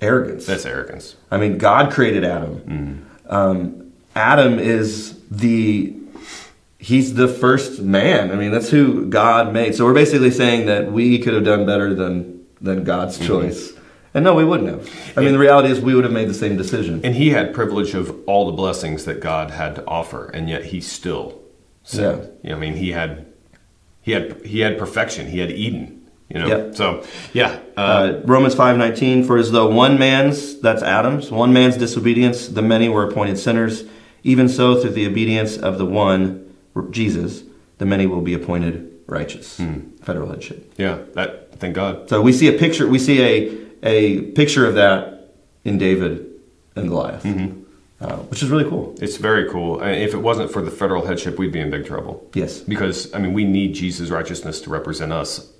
arrogance. 0.00 0.46
That's 0.46 0.66
arrogance. 0.66 1.16
I 1.30 1.36
mean, 1.38 1.58
God 1.58 1.92
created 1.92 2.24
Adam. 2.24 3.06
Um, 3.28 3.92
Adam 4.14 4.58
is 4.58 5.18
the 5.30 5.94
he's 6.82 7.14
the 7.14 7.28
first 7.28 7.80
man. 7.80 8.32
I 8.32 8.34
mean, 8.34 8.50
that's 8.50 8.68
who 8.68 9.06
God 9.06 9.52
made. 9.52 9.74
So 9.74 9.84
we're 9.84 9.94
basically 9.94 10.32
saying 10.32 10.66
that 10.66 10.90
we 10.90 11.18
could 11.20 11.32
have 11.32 11.44
done 11.44 11.64
better 11.64 11.94
than 11.94 12.44
than 12.60 12.84
God's 12.84 13.18
choice. 13.18 13.72
And 14.14 14.24
no, 14.24 14.34
we 14.34 14.44
wouldn't 14.44 14.68
have. 14.68 15.16
I 15.16 15.22
mean, 15.22 15.32
the 15.32 15.38
reality 15.38 15.70
is 15.70 15.80
we 15.80 15.94
would 15.94 16.04
have 16.04 16.12
made 16.12 16.28
the 16.28 16.34
same 16.34 16.56
decision. 16.56 17.00
And 17.02 17.14
he 17.14 17.30
had 17.30 17.54
privilege 17.54 17.94
of 17.94 18.14
all 18.26 18.44
the 18.46 18.52
blessings 18.52 19.06
that 19.06 19.20
God 19.20 19.50
had 19.52 19.74
to 19.76 19.86
offer, 19.86 20.26
and 20.26 20.50
yet 20.50 20.66
he 20.66 20.82
still 20.82 21.40
sinned. 21.82 22.28
You 22.42 22.50
know, 22.50 22.56
I 22.56 22.58
mean, 22.58 22.74
he 22.74 22.92
had 22.92 23.26
he 24.02 24.12
had 24.12 24.44
he 24.44 24.60
had 24.60 24.76
perfection. 24.78 25.28
He 25.28 25.38
had 25.38 25.50
Eden. 25.50 26.00
You 26.28 26.40
know, 26.40 26.46
Yeah. 26.46 26.72
so 26.72 27.04
yeah, 27.32 27.58
uh, 27.76 27.80
Uh, 27.80 28.20
Romans 28.24 28.54
five 28.54 28.76
nineteen. 28.76 29.24
For 29.24 29.36
as 29.38 29.50
though 29.50 29.68
one 29.68 29.98
man's 29.98 30.60
that's 30.60 30.82
Adam's 30.82 31.30
one 31.30 31.52
man's 31.52 31.76
disobedience, 31.76 32.48
the 32.48 32.62
many 32.62 32.88
were 32.88 33.04
appointed 33.08 33.38
sinners. 33.38 33.84
Even 34.24 34.48
so, 34.48 34.80
through 34.80 34.90
the 34.92 35.06
obedience 35.06 35.56
of 35.56 35.78
the 35.78 35.84
one 35.86 36.41
Jesus, 36.90 37.42
the 37.78 37.84
many 37.86 38.06
will 38.06 38.20
be 38.22 38.34
appointed 38.34 38.88
righteous. 39.06 39.60
Federal 40.02 40.28
headship. 40.30 40.72
yeah. 40.78 40.98
That 41.14 41.58
thank 41.60 41.74
God. 41.74 42.08
So 42.08 42.20
we 42.22 42.32
see 42.32 42.48
a 42.54 42.58
picture. 42.58 42.86
We 42.88 42.98
see 42.98 43.20
a 43.22 43.58
a 43.84 44.20
picture 44.32 44.66
of 44.66 44.74
that 44.76 45.34
in 45.64 45.78
David 45.78 46.26
and 46.76 46.88
Goliath, 46.88 47.24
uh, 47.26 48.16
which 48.30 48.42
is 48.42 48.48
really 48.50 48.68
cool. 48.68 48.94
It's 49.00 49.16
very 49.16 49.48
cool. 49.50 49.80
Uh, 49.82 49.86
If 49.88 50.14
it 50.14 50.18
wasn't 50.18 50.50
for 50.52 50.62
the 50.62 50.70
federal 50.70 51.04
headship, 51.06 51.38
we'd 51.38 51.52
be 51.52 51.60
in 51.60 51.70
big 51.70 51.84
trouble. 51.86 52.24
Yes. 52.34 52.60
Because 52.60 53.12
I 53.14 53.18
mean, 53.18 53.32
we 53.34 53.44
need 53.44 53.74
Jesus' 53.74 54.10
righteousness 54.10 54.60
to 54.62 54.70
represent 54.70 55.12
us. 55.12 55.50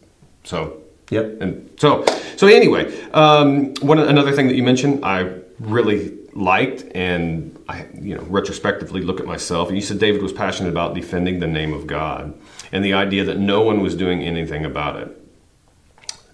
So 0.44 0.78
Yep. 1.10 1.42
and 1.42 1.68
so 1.78 2.04
so 2.36 2.46
anyway, 2.46 2.90
um, 3.12 3.74
one 3.82 3.98
another 3.98 4.32
thing 4.32 4.46
that 4.48 4.54
you 4.56 4.62
mentioned, 4.62 5.04
I 5.04 5.30
really 5.60 6.12
liked, 6.32 6.84
and 6.94 7.58
I 7.68 7.86
you 7.94 8.16
know 8.16 8.22
retrospectively 8.22 9.02
look 9.02 9.20
at 9.20 9.26
myself. 9.26 9.70
You 9.70 9.80
said 9.80 9.98
David 9.98 10.22
was 10.22 10.32
passionate 10.32 10.70
about 10.70 10.94
defending 10.94 11.40
the 11.40 11.46
name 11.46 11.72
of 11.72 11.86
God, 11.86 12.34
and 12.70 12.84
the 12.84 12.94
idea 12.94 13.24
that 13.24 13.38
no 13.38 13.62
one 13.62 13.80
was 13.80 13.94
doing 13.94 14.22
anything 14.22 14.64
about 14.64 14.96
it. 14.96 15.18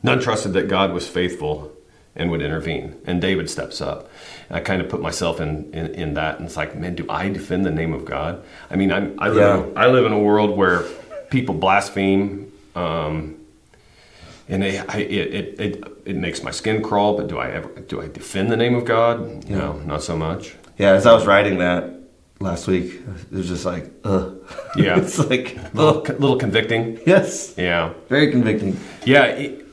None 0.03 0.21
trusted 0.21 0.53
that 0.53 0.69
God 0.69 0.93
was 0.93 1.09
faithful 1.09 1.73
and 2.19 2.31
would 2.31 2.43
intervene. 2.43 2.97
And 3.07 3.21
David 3.21 3.49
steps 3.49 3.81
up. 3.81 4.11
I 4.51 4.61
kind 4.61 4.83
of 4.83 4.89
put 4.89 5.01
myself 5.01 5.41
in, 5.41 5.73
in, 5.73 5.87
in 5.95 6.15
that, 6.15 6.39
and 6.39 6.47
it's 6.47 6.57
like, 6.57 6.77
man, 6.77 6.95
do 6.95 7.07
I 7.09 7.29
defend 7.29 7.65
the 7.65 7.71
name 7.71 7.93
of 7.95 8.05
God? 8.05 8.45
I 8.71 8.77
mean, 8.77 8.93
I'm, 8.93 9.19
I, 9.21 9.29
live, 9.29 9.67
Yeah. 9.67 9.81
I 9.81 9.87
live 9.87 10.05
in 10.05 10.13
a 10.13 10.19
world 10.19 10.57
where 10.57 10.83
people 11.31 11.55
blaspheme, 11.55 12.53
um, 12.75 13.38
and 14.49 14.65
it, 14.65 14.85
I, 14.89 14.99
it, 14.99 15.35
it, 15.35 15.61
it, 15.61 15.85
it 16.07 16.17
makes 16.17 16.43
my 16.43 16.51
skin 16.51 16.83
crawl. 16.83 17.17
But 17.17 17.29
do 17.29 17.39
I 17.39 17.51
ever 17.51 17.69
do 17.81 18.01
I 18.03 18.09
defend 18.09 18.51
the 18.51 18.57
name 18.57 18.75
of 18.75 18.85
God? 18.85 19.49
No, 19.49 19.75
not 19.81 20.03
so 20.03 20.17
much. 20.17 20.55
Yeah, 20.79 20.93
as 20.93 21.07
I 21.07 21.13
was 21.13 21.27
writing 21.27 21.59
that 21.59 21.93
last 22.41 22.67
week, 22.69 23.01
it 23.31 23.33
was 23.37 23.49
just 23.49 23.65
like, 23.65 23.91
ugh. 24.05 24.35
Yeah. 24.77 24.99
it's 24.99 25.19
like, 25.19 25.59
Little, 25.75 25.99
ugh. 26.01 26.09
little 26.21 26.37
convicting. 26.39 27.01
Yes. 27.05 27.55
Yeah. 27.59 27.93
Very 28.09 28.31
convicting. 28.31 28.79
Yeah, 29.05 29.25
it, 29.25 29.67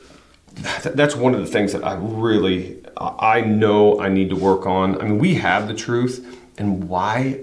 th- 0.82 0.94
that's 0.96 1.14
one 1.14 1.34
of 1.34 1.40
the 1.40 1.46
things 1.46 1.72
that 1.72 1.84
I 1.84 1.94
really 1.94 2.82
I 2.98 3.40
know 3.42 4.00
I 4.00 4.08
need 4.08 4.30
to 4.30 4.36
work 4.36 4.66
on. 4.66 5.00
I 5.00 5.04
mean, 5.04 5.18
we 5.18 5.34
have 5.34 5.68
the 5.68 5.74
truth, 5.74 6.24
and 6.58 6.88
why 6.88 7.40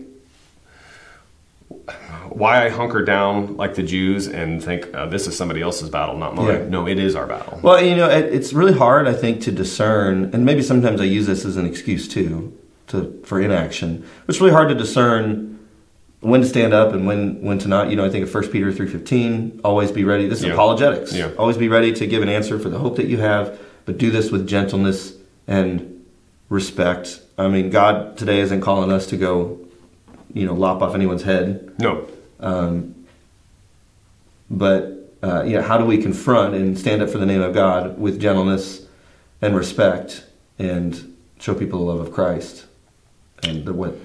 why 2.29 2.65
I 2.65 2.69
hunker 2.69 3.03
down 3.03 3.57
like 3.57 3.75
the 3.75 3.83
Jews 3.83 4.27
and 4.27 4.63
think 4.63 4.93
uh, 4.93 5.05
this 5.07 5.27
is 5.27 5.37
somebody 5.37 5.61
else's 5.61 5.89
battle, 5.89 6.17
not 6.17 6.35
mine. 6.35 6.47
Yeah. 6.47 6.67
No, 6.67 6.87
it 6.87 6.97
is 6.99 7.15
our 7.15 7.27
battle. 7.27 7.59
Well, 7.61 7.83
you 7.83 7.95
know, 7.95 8.09
it, 8.09 8.25
it's 8.33 8.53
really 8.53 8.73
hard, 8.73 9.07
I 9.07 9.13
think, 9.13 9.41
to 9.43 9.51
discern, 9.51 10.31
and 10.33 10.45
maybe 10.45 10.61
sometimes 10.63 10.99
I 11.01 11.03
use 11.05 11.27
this 11.27 11.45
as 11.45 11.57
an 11.57 11.65
excuse 11.65 12.07
too, 12.07 12.57
to 12.87 13.21
for 13.25 13.39
inaction. 13.41 14.05
It's 14.27 14.39
really 14.39 14.53
hard 14.53 14.69
to 14.69 14.75
discern 14.75 15.49
when 16.21 16.39
to 16.41 16.47
stand 16.47 16.73
up 16.73 16.93
and 16.93 17.05
when 17.05 17.41
when 17.43 17.59
to 17.59 17.67
not. 17.67 17.89
You 17.89 17.97
know, 17.97 18.05
I 18.05 18.09
think 18.09 18.23
of 18.23 18.31
First 18.31 18.51
Peter 18.51 18.71
three 18.71 18.87
fifteen, 18.87 19.59
always 19.63 19.91
be 19.91 20.03
ready. 20.05 20.27
This 20.27 20.39
is 20.39 20.45
Yeah. 20.45 20.53
apologetics. 20.53 21.13
Yeah. 21.13 21.31
Always 21.37 21.57
be 21.57 21.67
ready 21.67 21.91
to 21.93 22.07
give 22.07 22.23
an 22.23 22.29
answer 22.29 22.57
for 22.57 22.69
the 22.69 22.79
hope 22.79 22.95
that 22.95 23.07
you 23.07 23.17
have, 23.17 23.59
but 23.85 23.97
do 23.97 24.09
this 24.09 24.31
with 24.31 24.47
gentleness 24.47 25.13
and 25.47 26.03
respect. 26.49 27.19
I 27.37 27.47
mean, 27.47 27.69
God 27.69 28.15
today 28.17 28.39
isn't 28.39 28.61
calling 28.61 28.91
us 28.91 29.07
to 29.07 29.17
go, 29.17 29.59
you 30.33 30.45
know, 30.45 30.53
lop 30.53 30.81
off 30.81 30.95
anyone's 30.95 31.23
head. 31.23 31.73
No, 31.79 32.07
Um, 32.39 32.95
but 34.49 35.11
uh, 35.23 35.43
you 35.43 35.55
know, 35.55 35.61
how 35.61 35.77
do 35.77 35.85
we 35.85 35.97
confront 36.01 36.53
and 36.53 36.77
stand 36.77 37.01
up 37.01 37.09
for 37.09 37.17
the 37.17 37.25
name 37.25 37.41
of 37.41 37.53
God 37.53 37.97
with 37.97 38.19
gentleness 38.19 38.85
and 39.41 39.55
respect, 39.55 40.25
and 40.59 41.15
show 41.39 41.53
people 41.53 41.79
the 41.79 41.85
love 41.85 41.99
of 41.99 42.11
Christ, 42.13 42.65
and 43.43 43.65
the, 43.65 43.73
what 43.73 43.95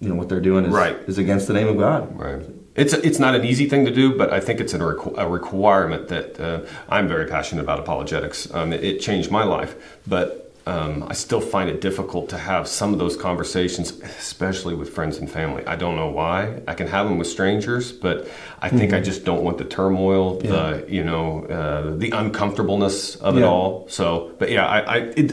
you 0.00 0.08
know 0.08 0.14
what 0.16 0.28
they're 0.28 0.40
doing 0.40 0.64
is 0.64 0.72
Right. 0.72 0.96
is 1.06 1.18
against 1.18 1.46
the 1.46 1.52
name 1.54 1.68
of 1.68 1.78
God. 1.78 2.18
right. 2.18 2.42
It's 2.74 2.92
it's 2.94 3.18
not 3.18 3.34
an 3.34 3.44
easy 3.44 3.68
thing 3.68 3.84
to 3.84 3.90
do, 3.94 4.16
but 4.16 4.32
I 4.32 4.40
think 4.40 4.58
it's 4.58 4.72
a, 4.72 4.78
requ- 4.78 5.14
a 5.18 5.28
requirement 5.28 6.08
that 6.08 6.40
uh, 6.40 6.60
I'm 6.88 7.06
very 7.06 7.26
passionate 7.26 7.62
about 7.62 7.78
apologetics. 7.78 8.52
Um, 8.54 8.72
it, 8.72 8.82
it 8.82 8.98
changed 9.00 9.30
my 9.30 9.44
life, 9.44 9.74
but 10.06 10.41
um, 10.66 11.04
I 11.08 11.14
still 11.14 11.40
find 11.40 11.68
it 11.68 11.80
difficult 11.80 12.28
to 12.30 12.38
have 12.38 12.68
some 12.68 12.92
of 12.92 12.98
those 12.98 13.16
conversations, 13.16 13.90
especially 14.00 14.74
with 14.74 14.90
friends 14.90 15.18
and 15.18 15.30
family. 15.30 15.66
I 15.66 15.76
don't 15.76 15.96
know 15.96 16.08
why. 16.08 16.62
I 16.68 16.74
can 16.74 16.86
have 16.86 17.08
them 17.08 17.18
with 17.18 17.26
strangers, 17.26 17.90
but 17.90 18.28
I 18.60 18.68
think 18.68 18.92
I 18.92 19.00
just 19.00 19.24
don't 19.24 19.42
want 19.42 19.58
the 19.58 19.64
turmoil, 19.64 20.38
the 20.38 20.84
you 20.88 21.02
know, 21.02 21.44
uh, 21.46 21.96
the 21.96 22.10
uncomfortableness 22.10 23.16
of 23.16 23.36
it 23.36 23.42
all. 23.42 23.88
So, 23.88 24.34
but 24.38 24.50
yeah, 24.50 24.66
I, 24.66 24.80
I 24.80 24.96
it, 24.98 25.32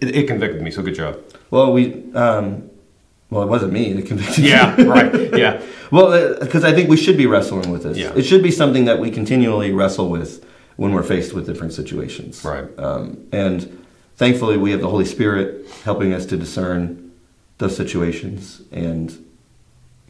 it 0.00 0.16
it 0.16 0.26
convicted 0.26 0.62
me. 0.62 0.70
So 0.70 0.82
good 0.82 0.94
job. 0.94 1.18
Well, 1.50 1.72
we 1.72 2.12
um, 2.14 2.70
well, 3.28 3.42
it 3.42 3.48
wasn't 3.48 3.72
me 3.72 3.92
that 3.92 4.06
convicted. 4.06 4.44
Yeah, 4.44 4.80
right. 4.82 5.32
Yeah, 5.36 5.62
Well, 5.90 6.38
because 6.38 6.64
I 6.64 6.72
think 6.72 6.88
we 6.88 6.96
should 6.96 7.16
be 7.16 7.26
wrestling 7.26 7.70
with 7.70 7.82
this. 7.82 7.98
Yeah. 7.98 8.12
It 8.14 8.22
should 8.22 8.42
be 8.42 8.50
something 8.50 8.84
that 8.84 8.98
we 8.98 9.10
continually 9.10 9.72
wrestle 9.72 10.08
with 10.08 10.44
when 10.76 10.92
we're 10.92 11.02
faced 11.02 11.34
with 11.34 11.46
different 11.46 11.72
situations. 11.72 12.44
Right. 12.44 12.66
Um, 12.78 13.26
and 13.32 13.79
thankfully, 14.20 14.58
we 14.58 14.70
have 14.70 14.82
the 14.82 14.88
Holy 14.90 15.06
Spirit 15.06 15.66
helping 15.82 16.12
us 16.12 16.26
to 16.26 16.36
discern 16.36 17.10
those 17.56 17.74
situations 17.74 18.60
and 18.70 19.10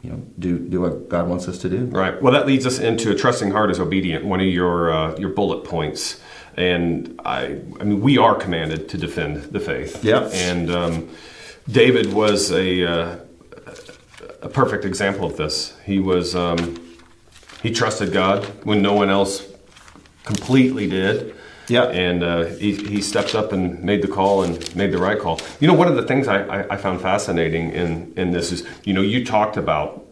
you 0.01 0.09
know 0.09 0.21
do 0.37 0.59
do 0.59 0.81
what 0.81 1.07
God 1.07 1.29
wants 1.29 1.47
us 1.47 1.57
to 1.59 1.69
do. 1.69 1.85
Right. 1.85 2.21
Well, 2.21 2.33
that 2.33 2.45
leads 2.45 2.65
us 2.65 2.77
into 2.77 3.11
a 3.11 3.15
trusting 3.15 3.51
heart 3.51 3.71
is 3.71 3.79
obedient. 3.79 4.25
One 4.25 4.41
of 4.41 4.47
your 4.47 4.91
uh, 4.91 5.17
your 5.17 5.29
bullet 5.29 5.63
points, 5.63 6.19
and 6.57 7.19
I 7.23 7.61
I 7.79 7.83
mean 7.85 8.01
we 8.01 8.17
are 8.17 8.35
commanded 8.35 8.89
to 8.89 8.97
defend 8.97 9.43
the 9.55 9.61
faith. 9.61 10.03
Yeah. 10.03 10.29
And 10.33 10.69
um, 10.69 11.09
David 11.69 12.11
was 12.13 12.51
a 12.51 12.83
uh, 12.83 13.19
a 14.41 14.49
perfect 14.49 14.83
example 14.83 15.25
of 15.25 15.37
this. 15.37 15.73
He 15.85 15.99
was 15.99 16.35
um, 16.35 16.59
he 17.63 17.71
trusted 17.71 18.11
God 18.11 18.45
when 18.65 18.81
no 18.81 18.93
one 18.93 19.09
else 19.09 19.47
completely 20.25 20.87
did. 20.89 21.33
Yeah. 21.71 21.85
And 21.85 22.21
uh, 22.21 22.45
he, 22.45 22.75
he 22.75 23.01
stepped 23.01 23.33
up 23.33 23.53
and 23.53 23.81
made 23.81 24.01
the 24.01 24.07
call 24.07 24.43
and 24.43 24.75
made 24.75 24.91
the 24.91 24.97
right 24.97 25.17
call. 25.17 25.39
You 25.61 25.67
know, 25.67 25.73
one 25.73 25.87
of 25.87 25.95
the 25.95 26.03
things 26.03 26.27
I, 26.27 26.43
I, 26.43 26.73
I 26.73 26.77
found 26.77 26.99
fascinating 27.01 27.71
in, 27.71 28.13
in 28.17 28.31
this 28.31 28.51
is, 28.51 28.67
you 28.83 28.93
know, 28.93 29.01
you 29.01 29.25
talked 29.25 29.55
about 29.55 30.05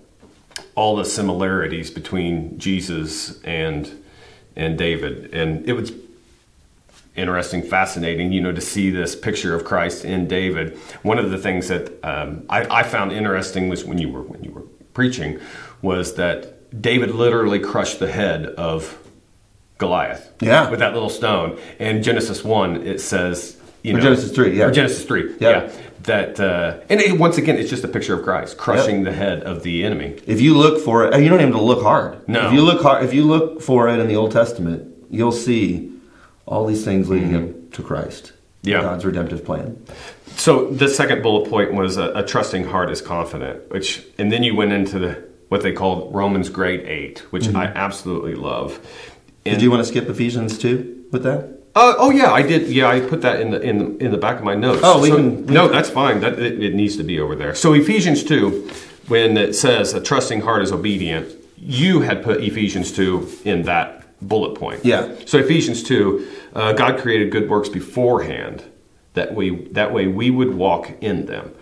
all 0.76 0.96
the 0.96 1.04
similarities 1.04 1.92
between 1.92 2.58
Jesus 2.58 3.42
and 3.44 4.02
and 4.56 4.78
David, 4.78 5.34
and 5.34 5.66
it 5.70 5.74
was 5.74 5.94
interesting, 7.16 7.62
fascinating, 7.62 8.32
you 8.34 8.42
know, 8.42 8.52
to 8.52 8.62
see 8.62 8.90
this 8.90 9.16
picture 9.16 9.56
of 9.56 9.64
Christ 9.64 10.04
in 10.04 10.28
David. 10.28 10.78
One 11.02 11.18
of 11.18 11.32
the 11.32 11.38
things 11.38 11.70
that 11.70 12.04
um, 12.04 12.46
I, 12.50 12.80
I 12.80 12.84
found 12.84 13.12
interesting 13.12 13.70
was 13.70 13.86
when 13.86 14.00
you 14.00 14.10
were 14.10 14.22
when 14.22 14.44
you 14.44 14.52
were 14.52 14.64
preaching 14.94 15.40
was 15.82 16.16
that 16.16 16.82
David 16.82 17.12
literally 17.12 17.60
crushed 17.60 18.00
the 18.00 18.12
head 18.12 18.48
of 18.48 18.98
Goliath. 19.80 20.30
Yeah. 20.42 20.70
with 20.70 20.80
that 20.80 20.94
little 20.94 21.10
stone. 21.10 21.58
And 21.80 22.04
Genesis 22.04 22.44
one, 22.44 22.86
it 22.86 23.02
says, 23.02 23.58
you 23.82 23.94
Or 23.94 23.98
know, 23.98 24.04
Genesis 24.04 24.32
3, 24.32 24.58
yeah. 24.58 24.66
or 24.66 24.72
Genesis 24.72 25.04
three, 25.06 25.34
Yeah. 25.40 25.50
yeah. 25.66 25.72
That 26.04 26.40
uh, 26.40 26.80
and 26.90 27.02
it, 27.02 27.20
once 27.20 27.38
again, 27.38 27.58
it's 27.58 27.70
just 27.70 27.84
a 27.84 27.88
picture 27.88 28.14
of 28.18 28.24
Christ 28.24 28.58
crushing 28.58 29.04
the 29.04 29.12
head 29.12 29.44
of 29.44 29.64
the 29.64 29.84
enemy. 29.84 30.18
If 30.26 30.40
you 30.40 30.58
look 30.58 30.84
for 30.84 31.06
it, 31.06 31.14
you 31.22 31.28
don't 31.30 31.40
even 31.42 31.52
have 31.52 31.60
to 31.60 31.66
look 31.66 31.84
hard. 31.84 32.28
No. 32.28 32.48
If 32.48 32.54
you 32.54 32.62
look 32.62 32.82
hard, 32.82 33.04
if 33.04 33.14
you 33.14 33.26
look 33.26 33.62
for 33.62 33.90
it 33.90 34.00
in 34.00 34.08
the 34.08 34.16
Old 34.16 34.32
Testament, 34.32 34.88
you'll 35.10 35.34
see 35.34 35.92
all 36.46 36.66
these 36.66 36.84
things 36.86 37.10
leading 37.10 37.36
up 37.36 37.72
to 37.74 37.84
Christ. 37.84 38.28
Mm-hmm. 38.28 38.70
Yeah. 38.70 38.82
God's 38.82 39.06
redemptive 39.06 39.44
plan. 39.46 39.78
So 40.38 40.70
the 40.72 40.88
second 40.88 41.22
bullet 41.22 41.50
point 41.50 41.74
was 41.74 41.98
a, 41.98 42.12
a 42.16 42.24
trusting 42.26 42.64
heart 42.66 42.90
is 42.90 43.02
confident, 43.02 43.70
which 43.70 44.04
and 44.18 44.32
then 44.32 44.42
you 44.44 44.56
went 44.56 44.72
into 44.72 45.00
the 45.00 45.28
what 45.50 45.64
they 45.64 45.74
called 45.74 46.14
Romans 46.16 46.48
grade 46.50 46.82
eight, 46.88 47.20
which 47.32 47.54
I 47.54 47.66
absolutely 47.66 48.36
love. 48.36 48.80
And. 49.50 49.58
Did 49.60 49.64
you 49.64 49.72
want 49.72 49.82
to 49.82 49.86
skip 49.88 50.08
Ephesians 50.10 50.58
2 50.58 51.08
with 51.12 51.24
that? 51.24 51.58
Uh, 51.76 51.94
oh 51.98 52.10
yeah, 52.10 52.32
I 52.32 52.42
did. 52.42 52.68
Yeah, 52.68 52.88
I 52.90 53.00
put 53.00 53.22
that 53.22 53.40
in 53.40 53.52
the 53.52 53.62
in 53.62 53.78
the, 53.78 54.06
in 54.06 54.12
the 54.12 54.18
back 54.18 54.38
of 54.40 54.44
my 54.44 54.56
notes. 54.56 54.82
Oh, 54.84 55.00
we 55.02 55.10
So- 55.10 55.16
can- 55.18 55.46
we 55.46 55.54
no, 55.54 55.68
can- 55.68 55.76
that's 55.76 55.90
fine. 55.90 56.20
That 56.20 56.40
it, 56.40 56.62
it 56.64 56.74
needs 56.74 56.98
to 56.98 57.04
be 57.04 57.20
over 57.20 57.36
there. 57.36 57.54
So 57.56 57.74
Ephesians 57.74 58.24
two, 58.24 58.70
when 59.08 59.38
it 59.38 59.54
says 59.54 59.94
a 59.94 60.02
trusting 60.02 60.42
heart 60.42 60.64
is 60.64 60.72
obedient, 60.72 61.28
you 61.58 62.02
had 62.02 62.24
put 62.24 62.42
Ephesians 62.44 62.92
two 62.92 63.30
in 63.46 63.64
that 63.64 64.04
bullet 64.28 64.56
point. 64.58 64.84
Yeah. 64.84 65.14
So 65.26 65.38
Ephesians 65.38 65.84
two, 65.84 66.28
uh, 66.56 66.74
God 66.74 67.00
created 67.00 67.32
good 67.32 67.48
works 67.50 67.70
beforehand, 67.70 68.64
that 69.14 69.36
we 69.36 69.68
that 69.72 69.94
way 69.94 70.08
we 70.08 70.32
would 70.32 70.54
walk 70.56 70.92
in 71.02 71.28
them. 71.28 71.54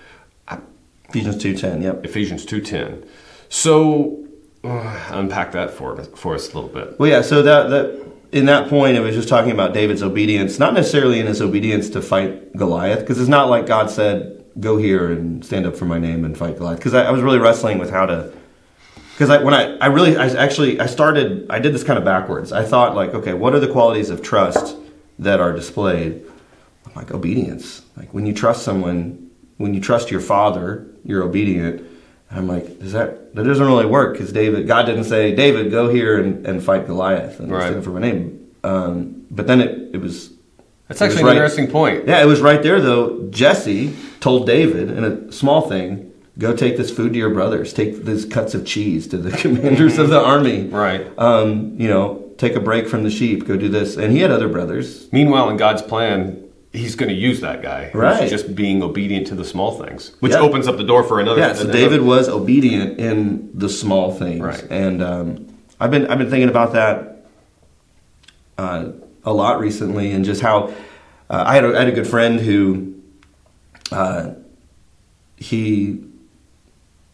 Ephesians 1.09 1.37
2.10, 1.41 1.83
yep. 1.83 2.03
Ephesians 2.05 2.45
two 2.45 2.59
ten. 2.59 3.05
So 3.49 4.26
unpack 4.63 5.51
that 5.53 5.71
for 5.71 6.03
for 6.03 6.35
us 6.35 6.51
a 6.51 6.59
little 6.59 6.69
bit. 6.69 6.99
Well, 6.99 7.09
yeah. 7.09 7.21
So 7.21 7.41
that 7.43 7.69
that 7.69 8.07
in 8.31 8.45
that 8.45 8.69
point, 8.69 8.97
it 8.97 8.99
was 8.99 9.15
just 9.15 9.29
talking 9.29 9.51
about 9.51 9.73
David's 9.73 10.03
obedience, 10.03 10.59
not 10.59 10.73
necessarily 10.73 11.19
in 11.19 11.27
his 11.27 11.41
obedience 11.41 11.89
to 11.91 12.01
fight 12.01 12.55
Goliath, 12.55 12.99
because 12.99 13.19
it's 13.19 13.29
not 13.29 13.49
like 13.49 13.65
God 13.65 13.89
said, 13.89 14.43
"Go 14.59 14.77
here 14.77 15.11
and 15.11 15.45
stand 15.45 15.65
up 15.65 15.75
for 15.75 15.85
my 15.85 15.99
name 15.99 16.25
and 16.25 16.37
fight 16.37 16.57
Goliath." 16.57 16.79
Because 16.79 16.93
I, 16.93 17.05
I 17.05 17.11
was 17.11 17.21
really 17.21 17.39
wrestling 17.39 17.77
with 17.77 17.89
how 17.89 18.05
to. 18.05 18.33
Because 19.13 19.31
I, 19.31 19.41
when 19.41 19.55
I, 19.55 19.75
I 19.77 19.87
really, 19.87 20.15
I 20.15 20.27
actually, 20.27 20.79
I 20.79 20.85
started, 20.85 21.47
I 21.49 21.57
did 21.57 21.73
this 21.73 21.83
kind 21.83 21.97
of 21.97 22.05
backwards. 22.05 22.51
I 22.51 22.63
thought 22.63 22.93
like, 22.93 23.15
okay, 23.15 23.33
what 23.33 23.55
are 23.55 23.59
the 23.59 23.67
qualities 23.67 24.11
of 24.11 24.21
trust 24.21 24.77
that 25.17 25.39
are 25.39 25.53
displayed? 25.53 26.23
I'm 26.85 26.93
like 26.93 27.11
obedience. 27.11 27.83
Like 27.95 28.13
when 28.13 28.27
you 28.27 28.33
trust 28.33 28.61
someone, 28.61 29.31
when 29.57 29.73
you 29.73 29.81
trust 29.81 30.11
your 30.11 30.21
father, 30.21 30.87
you're 31.03 31.23
obedient. 31.23 31.81
I'm 32.29 32.47
like, 32.47 32.79
does 32.79 32.91
that 32.93 33.33
that 33.35 33.43
doesn't 33.43 33.65
really 33.65 33.85
work 33.85 34.13
because 34.13 34.31
David, 34.33 34.67
God 34.67 34.85
didn't 34.85 35.05
say, 35.05 35.33
David, 35.33 35.71
go 35.71 35.89
here 35.89 36.19
and, 36.21 36.45
and 36.45 36.63
fight 36.63 36.85
Goliath 36.85 37.39
and 37.39 37.51
Right. 37.51 37.67
stand 37.69 37.83
for 37.83 37.91
my 37.91 37.99
name. 38.01 38.47
Um, 38.63 39.25
but 39.31 39.47
then 39.47 39.61
it, 39.61 39.95
it 39.95 40.01
was, 40.01 40.31
That's 40.87 41.01
It 41.01 41.05
was 41.05 41.13
actually 41.13 41.21
an 41.21 41.25
right. 41.27 41.35
interesting 41.37 41.67
point. 41.67 42.07
yeah, 42.07 42.21
it 42.21 42.25
was 42.25 42.41
right 42.41 42.61
there 42.61 42.81
though. 42.81 43.27
Jesse 43.29 43.95
told 44.19 44.45
David 44.45 44.89
in 44.91 45.03
a 45.05 45.31
small 45.31 45.61
thing, 45.69 46.11
go 46.37 46.55
take 46.55 46.75
this 46.77 46.91
food 46.91 47.13
to 47.13 47.19
your 47.19 47.29
brothers, 47.29 47.71
take 47.73 48.03
these 48.03 48.25
cuts 48.25 48.53
of 48.53 48.65
cheese 48.65 49.07
to 49.07 49.17
the 49.17 49.31
commanders 49.37 49.97
of 49.97 50.09
the 50.09 50.19
army. 50.21 50.67
Right. 50.67 51.07
Um, 51.17 51.75
you 51.79 51.87
know, 51.87 52.29
take 52.37 52.55
a 52.55 52.59
break 52.59 52.87
from 52.87 53.03
the 53.03 53.09
sheep, 53.09 53.45
go 53.47 53.55
do 53.57 53.69
this. 53.69 53.95
And 53.97 54.11
he 54.11 54.19
had 54.19 54.31
other 54.31 54.47
brothers. 54.49 55.11
Meanwhile, 55.13 55.49
in 55.49 55.57
God's 55.57 55.81
plan, 55.81 56.43
He's 56.77 56.95
going 56.95 57.09
to 57.09 57.15
use 57.15 57.41
that 57.41 57.61
guy. 57.61 57.91
Right. 57.93 58.29
Just 58.29 58.55
being 58.55 58.83
obedient 58.83 59.27
to 59.27 59.35
the 59.35 59.43
small 59.45 59.71
things, 59.81 60.11
which 60.19 60.33
Yeah. 60.33 60.39
opens 60.39 60.67
up 60.67 60.77
the 60.77 60.83
door 60.83 61.03
for 61.03 61.19
another. 61.19 61.39
Yeah, 61.41 61.53
so 61.53 61.61
another- 61.63 61.73
David 61.79 62.01
was 62.03 62.29
obedient 62.29 62.99
in 62.99 63.49
the 63.53 63.69
small 63.69 64.11
things, 64.13 64.41
Right. 64.41 64.63
and 64.69 65.01
um, 65.03 65.47
I've 65.79 65.91
been 65.91 66.07
I've 66.07 66.17
been 66.19 66.29
thinking 66.29 66.49
about 66.49 66.73
that 66.73 67.25
uh, 68.57 68.85
a 69.23 69.33
lot 69.33 69.59
recently, 69.59 70.11
and 70.11 70.23
just 70.25 70.41
how 70.41 70.73
uh, 71.29 71.43
I 71.47 71.55
had 71.55 71.65
a, 71.65 71.75
I 71.75 71.79
had 71.79 71.87
a 71.89 71.91
good 71.91 72.07
friend 72.07 72.39
who 72.39 72.93
uh, 73.91 74.31
he 75.37 75.99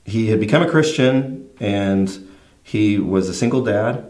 he 0.05 0.27
had 0.29 0.39
become 0.39 0.61
a 0.61 0.69
Christian 0.69 1.49
and 1.59 2.27
he 2.63 2.97
was 2.97 3.29
a 3.29 3.33
single 3.33 3.63
dad 3.63 4.05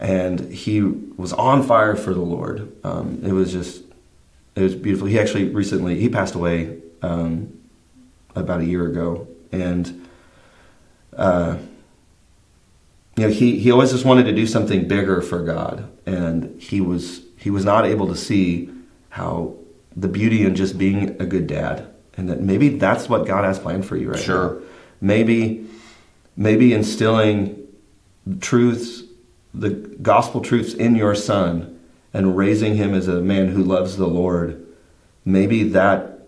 and 0.00 0.40
he 0.52 0.80
was 0.82 1.32
on 1.32 1.62
fire 1.62 1.94
for 1.94 2.12
the 2.12 2.20
Lord. 2.20 2.72
Um, 2.84 3.20
it 3.24 3.32
was 3.32 3.52
just 3.52 3.82
it 4.54 4.62
was 4.62 4.74
beautiful. 4.74 5.06
He 5.06 5.18
actually 5.18 5.48
recently 5.48 5.98
he 5.98 6.08
passed 6.08 6.34
away 6.34 6.78
um, 7.02 7.58
about 8.34 8.60
a 8.60 8.64
year 8.64 8.86
ago, 8.86 9.26
and 9.50 10.06
uh, 11.16 11.56
you 13.16 13.24
know 13.24 13.30
he 13.32 13.58
he 13.58 13.70
always 13.70 13.90
just 13.92 14.04
wanted 14.04 14.24
to 14.24 14.32
do 14.32 14.46
something 14.46 14.86
bigger 14.88 15.20
for 15.22 15.42
God, 15.42 15.90
and 16.06 16.60
he 16.60 16.80
was 16.80 17.22
he 17.36 17.50
was 17.50 17.64
not 17.64 17.84
able 17.86 18.06
to 18.08 18.16
see 18.16 18.70
how 19.10 19.54
the 19.96 20.08
beauty 20.08 20.44
in 20.44 20.54
just 20.54 20.78
being 20.78 21.10
a 21.20 21.26
good 21.26 21.46
dad, 21.46 21.86
and 22.16 22.28
that 22.28 22.40
maybe 22.40 22.68
that's 22.70 23.08
what 23.08 23.26
God 23.26 23.44
has 23.44 23.58
planned 23.58 23.84
for 23.86 23.96
you 23.96 24.10
right 24.10 24.20
Sure. 24.20 24.54
now. 24.54 24.66
Maybe 25.00 25.66
maybe 26.36 26.72
instilling 26.72 27.58
truths, 28.40 29.02
the 29.52 29.70
gospel 29.70 30.40
truths 30.40 30.72
in 30.74 30.94
your 30.94 31.14
son, 31.14 31.78
and 32.12 32.36
raising 32.36 32.76
him 32.76 32.94
as 32.94 33.08
a 33.08 33.20
man 33.20 33.48
who 33.48 33.62
loves 33.62 33.96
the 33.96 34.06
Lord. 34.06 34.66
Maybe 35.24 35.64
that 35.70 36.26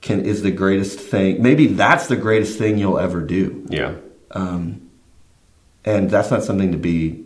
can 0.00 0.24
is 0.24 0.42
the 0.42 0.50
greatest 0.50 0.98
thing. 0.98 1.42
Maybe 1.42 1.66
that's 1.66 2.06
the 2.06 2.16
greatest 2.16 2.58
thing 2.58 2.78
you'll 2.78 2.98
ever 2.98 3.20
do. 3.22 3.66
Yeah. 3.68 3.94
Um, 4.30 4.90
and 5.84 6.10
that's 6.10 6.30
not 6.30 6.42
something 6.42 6.72
to 6.72 6.78
be 6.78 7.24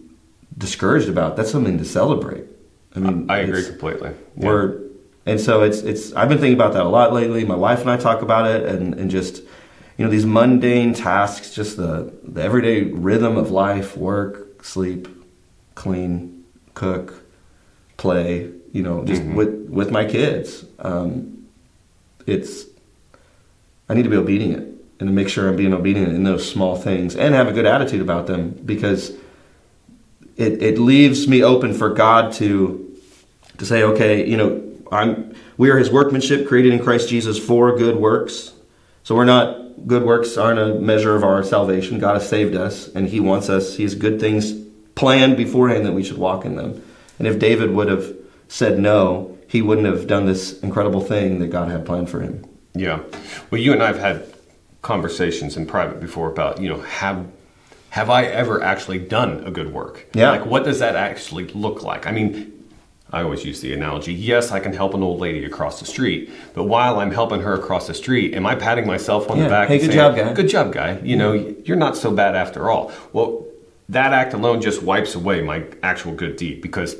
discouraged 0.57 1.09
about. 1.09 1.37
That's 1.37 1.51
something 1.51 1.79
to 1.79 1.85
celebrate. 1.85 2.45
I 2.95 3.01
mean, 3.01 3.31
I 3.31 3.39
agree 3.39 3.65
completely. 3.65 4.11
Yeah. 4.37 4.47
We're 4.47 4.89
and 5.29 5.39
so 5.39 5.63
it's 5.63 5.83
it's. 5.83 6.15
I've 6.15 6.31
been 6.31 6.39
thinking 6.39 6.55
about 6.55 6.73
that 6.73 6.87
a 6.87 6.89
lot 6.89 7.13
lately. 7.13 7.45
My 7.45 7.55
wife 7.55 7.83
and 7.83 7.91
I 7.91 7.99
talk 7.99 8.23
about 8.23 8.51
it, 8.51 8.65
and 8.65 8.95
and 8.95 9.11
just 9.11 9.43
you 9.99 10.05
know 10.05 10.11
these 10.11 10.25
mundane 10.25 10.95
tasks, 10.95 11.55
just 11.55 11.77
the 11.77 12.13
the 12.25 12.43
everyday 12.43 12.85
rhythm 12.85 13.37
of 13.37 13.51
life: 13.51 13.95
work, 13.95 14.65
sleep, 14.65 15.07
clean, 15.75 16.45
cook, 16.73 17.23
play. 17.99 18.49
You 18.73 18.83
know, 18.83 19.05
just 19.05 19.23
Mhm. 19.23 19.35
with 19.35 19.67
with 19.69 19.91
my 19.91 20.05
kids. 20.07 20.65
Um, 20.79 21.45
it's 22.27 22.65
I 23.89 23.95
need 23.95 24.05
to 24.05 24.11
be 24.11 24.17
obedient 24.17 24.67
and 25.01 25.09
to 25.09 25.13
make 25.13 25.29
sure 25.29 25.49
I'm 25.49 25.57
being 25.57 25.73
obedient 25.73 26.15
in 26.15 26.25
those 26.25 26.47
small 26.49 26.77
things 26.77 27.15
and 27.17 27.35
have 27.35 27.49
a 27.49 27.53
good 27.53 27.67
attitude 27.67 28.01
about 28.01 28.27
them 28.27 28.55
because 28.65 29.13
it, 30.37 30.63
it 30.63 30.79
leaves 30.79 31.27
me 31.29 31.43
open 31.43 31.73
for 31.75 31.91
God 31.91 32.33
to 32.35 32.85
to 33.59 33.65
say, 33.67 33.83
okay, 33.83 34.27
you 34.27 34.37
know, 34.37 34.63
I'm 34.93 35.35
we 35.57 35.71
are 35.71 35.79
His 35.79 35.91
workmanship, 35.91 36.47
created 36.47 36.73
in 36.73 36.79
Christ 36.79 37.09
Jesus 37.09 37.39
for 37.39 37.77
good 37.77 37.97
works. 37.97 38.53
So 39.03 39.15
we're 39.15 39.25
not 39.25 39.87
good 39.87 40.03
works 40.03 40.37
aren't 40.37 40.59
a 40.59 40.75
measure 40.75 41.17
of 41.17 41.25
our 41.25 41.43
salvation. 41.43 41.99
God 41.99 42.15
has 42.15 42.29
saved 42.29 42.55
us, 42.55 42.89
and 42.95 43.09
He 43.09 43.21
wants 43.21 43.49
us. 43.49 43.77
He 43.77 43.83
has 43.85 43.95
good 43.95 44.21
things 44.21 44.53
planned 44.95 45.37
beforehand 45.37 45.87
that 45.87 45.93
we 45.93 46.03
should 46.03 46.19
walk 46.19 46.45
in 46.45 46.57
them. 46.57 46.83
And 47.19 47.27
if 47.27 47.39
David 47.39 47.71
would 47.73 47.89
have 47.89 48.15
said 48.49 48.79
no, 48.79 49.37
he 49.49 49.63
wouldn't 49.63 49.87
have 49.87 50.07
done 50.07 50.27
this 50.27 50.59
incredible 50.61 51.01
thing 51.01 51.39
that 51.41 51.49
God 51.49 51.71
had 51.71 51.85
planned 51.87 52.11
for 52.11 52.21
him. 52.21 52.45
Yeah. 52.75 53.01
Well, 53.51 53.61
you 53.61 53.73
and 53.73 53.83
I 53.83 53.87
have 53.89 53.99
had 53.99 54.27
conversations 54.83 55.57
in 55.57 55.67
private 55.67 56.01
before 56.01 56.31
about, 56.31 56.61
you 56.61 56.69
know, 56.69 56.81
have 56.81 57.27
have 57.91 58.11
I 58.11 58.25
ever 58.25 58.63
actually 58.63 58.99
done 58.99 59.43
a 59.45 59.51
good 59.51 59.73
work? 59.73 60.07
Yeah. 60.13 60.31
Like, 60.31 60.45
what 60.45 60.65
does 60.65 60.79
that 60.81 60.95
actually 60.95 61.47
look 61.49 61.83
like? 61.83 62.07
I 62.07 62.13
mean, 62.13 62.53
I 63.11 63.23
always 63.23 63.45
use 63.47 63.63
the 63.63 63.73
analogy. 63.73 64.13
Yes, 64.13 64.53
I 64.53 64.61
can 64.61 64.75
help 64.75 64.93
an 64.93 65.03
old 65.03 65.19
lady 65.21 65.45
across 65.47 65.81
the 65.81 65.87
street, 65.87 66.31
but 66.53 66.65
while 66.65 67.01
I'm 67.01 67.11
helping 67.11 67.41
her 67.41 67.55
across 67.55 67.87
the 67.87 67.95
street, 67.95 68.35
am 68.35 68.45
I 68.45 68.55
patting 68.55 68.87
myself 68.87 69.31
on 69.31 69.39
Yeah. 69.39 69.45
the 69.45 69.49
back? 69.49 69.69
Hey, 69.69 69.79
good 69.79 69.87
saying, 69.87 69.97
job, 69.97 70.17
guy. 70.17 70.33
Good 70.35 70.49
job, 70.49 70.73
guy. 70.75 70.99
You 71.03 71.17
know, 71.17 71.33
you're 71.65 71.79
not 71.79 71.97
so 71.97 72.11
bad 72.11 72.37
after 72.37 72.69
all. 72.71 72.93
Well, 73.15 73.47
that 73.89 74.13
act 74.13 74.35
alone 74.35 74.61
just 74.61 74.83
wipes 74.83 75.15
away 75.15 75.41
my 75.41 75.63
actual 75.83 76.13
good 76.13 76.37
deed 76.37 76.61
because 76.61 76.95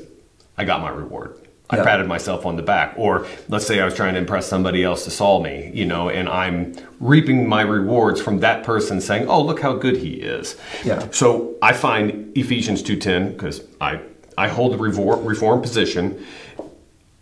I 0.59 0.65
got 0.65 0.81
my 0.81 0.89
reward. 0.89 1.35
I 1.69 1.77
Yeah. 1.77 1.83
patted 1.85 2.07
myself 2.07 2.45
on 2.45 2.57
the 2.57 2.61
back. 2.63 2.95
Or 2.97 3.25
let's 3.47 3.65
say 3.65 3.79
I 3.79 3.85
was 3.85 3.93
trying 3.93 4.15
to 4.15 4.19
impress 4.19 4.45
somebody 4.47 4.83
else 4.83 5.05
to 5.05 5.11
saw 5.11 5.39
me, 5.41 5.71
you 5.73 5.85
know, 5.85 6.09
and 6.09 6.27
I'm 6.27 6.73
reaping 6.99 7.47
my 7.47 7.61
rewards 7.61 8.19
from 8.21 8.39
that 8.39 8.63
person 8.63 8.99
saying, 8.99 9.27
"Oh, 9.29 9.41
look 9.41 9.61
how 9.61 9.73
good 9.73 9.97
he 9.97 10.13
is." 10.15 10.55
Yeah. 10.83 11.03
So 11.11 11.51
I 11.61 11.73
find 11.73 12.31
Ephesians 12.35 12.81
2:10 12.83 13.31
because 13.31 13.61
I 13.79 13.99
I 14.37 14.47
hold 14.47 14.73
the 14.73 14.77
reform, 14.77 15.25
reform 15.25 15.61
position 15.61 16.15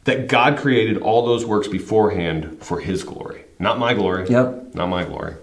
that 0.06 0.28
God 0.28 0.58
created 0.58 0.98
all 0.98 1.26
those 1.26 1.46
works 1.46 1.68
beforehand 1.68 2.58
for 2.62 2.80
his 2.80 3.04
glory, 3.04 3.42
not 3.60 3.78
my 3.80 3.94
glory. 3.94 4.28
Yep. 4.30 4.76
Not 4.76 4.88
my 4.90 5.04
glory. 5.04 5.34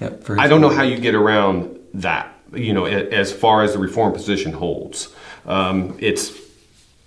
Yep, 0.00 0.24
I 0.38 0.48
don't 0.48 0.60
know 0.60 0.70
how 0.70 0.82
you 0.82 0.98
get 0.98 1.14
around 1.14 1.78
that, 1.94 2.34
you 2.54 2.72
know, 2.72 2.86
as 2.86 3.32
far 3.32 3.62
as 3.62 3.74
the 3.74 3.78
reform 3.78 4.12
position 4.12 4.52
holds. 4.52 5.08
Um, 5.46 5.94
it's 6.00 6.32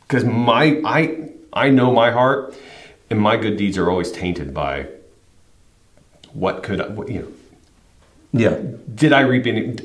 because 0.08 0.24
my 0.24 0.82
I 0.86 1.30
I 1.54 1.70
know 1.70 1.92
my 1.92 2.12
heart, 2.12 2.56
and 3.10 3.20
my 3.20 3.38
good 3.38 3.58
deeds 3.58 3.78
are 3.78 3.90
always 3.90 4.12
tainted 4.12 4.54
by 4.54 4.88
what 6.34 6.64
could 6.64 6.82
I, 6.82 6.88
what, 6.88 7.10
you 7.10 7.22
know. 7.22 7.28
Yeah. 8.34 8.58
Did 8.94 9.14
I 9.14 9.22
reap 9.22 9.46
any? 9.48 9.76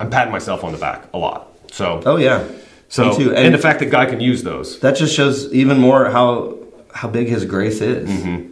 I'm 0.00 0.10
patting 0.10 0.32
myself 0.32 0.64
on 0.64 0.72
the 0.72 0.78
back 0.78 1.04
a 1.14 1.18
lot. 1.18 1.48
So 1.70 2.02
Oh 2.04 2.16
yeah. 2.16 2.46
so 2.88 3.10
Me 3.10 3.16
too. 3.16 3.34
and, 3.34 3.54
the 3.54 3.58
fact 3.58 3.78
that 3.80 3.86
God 3.86 4.08
can 4.08 4.20
use 4.20 4.42
those. 4.42 4.80
that 4.80 4.96
just 4.96 5.14
shows 5.14 5.52
even 5.52 5.78
more 5.78 6.10
how 6.10 6.58
how 6.94 7.08
big 7.08 7.28
His 7.28 7.44
grace 7.44 7.80
is. 7.80 8.08
Mm-hmm. 8.08 8.48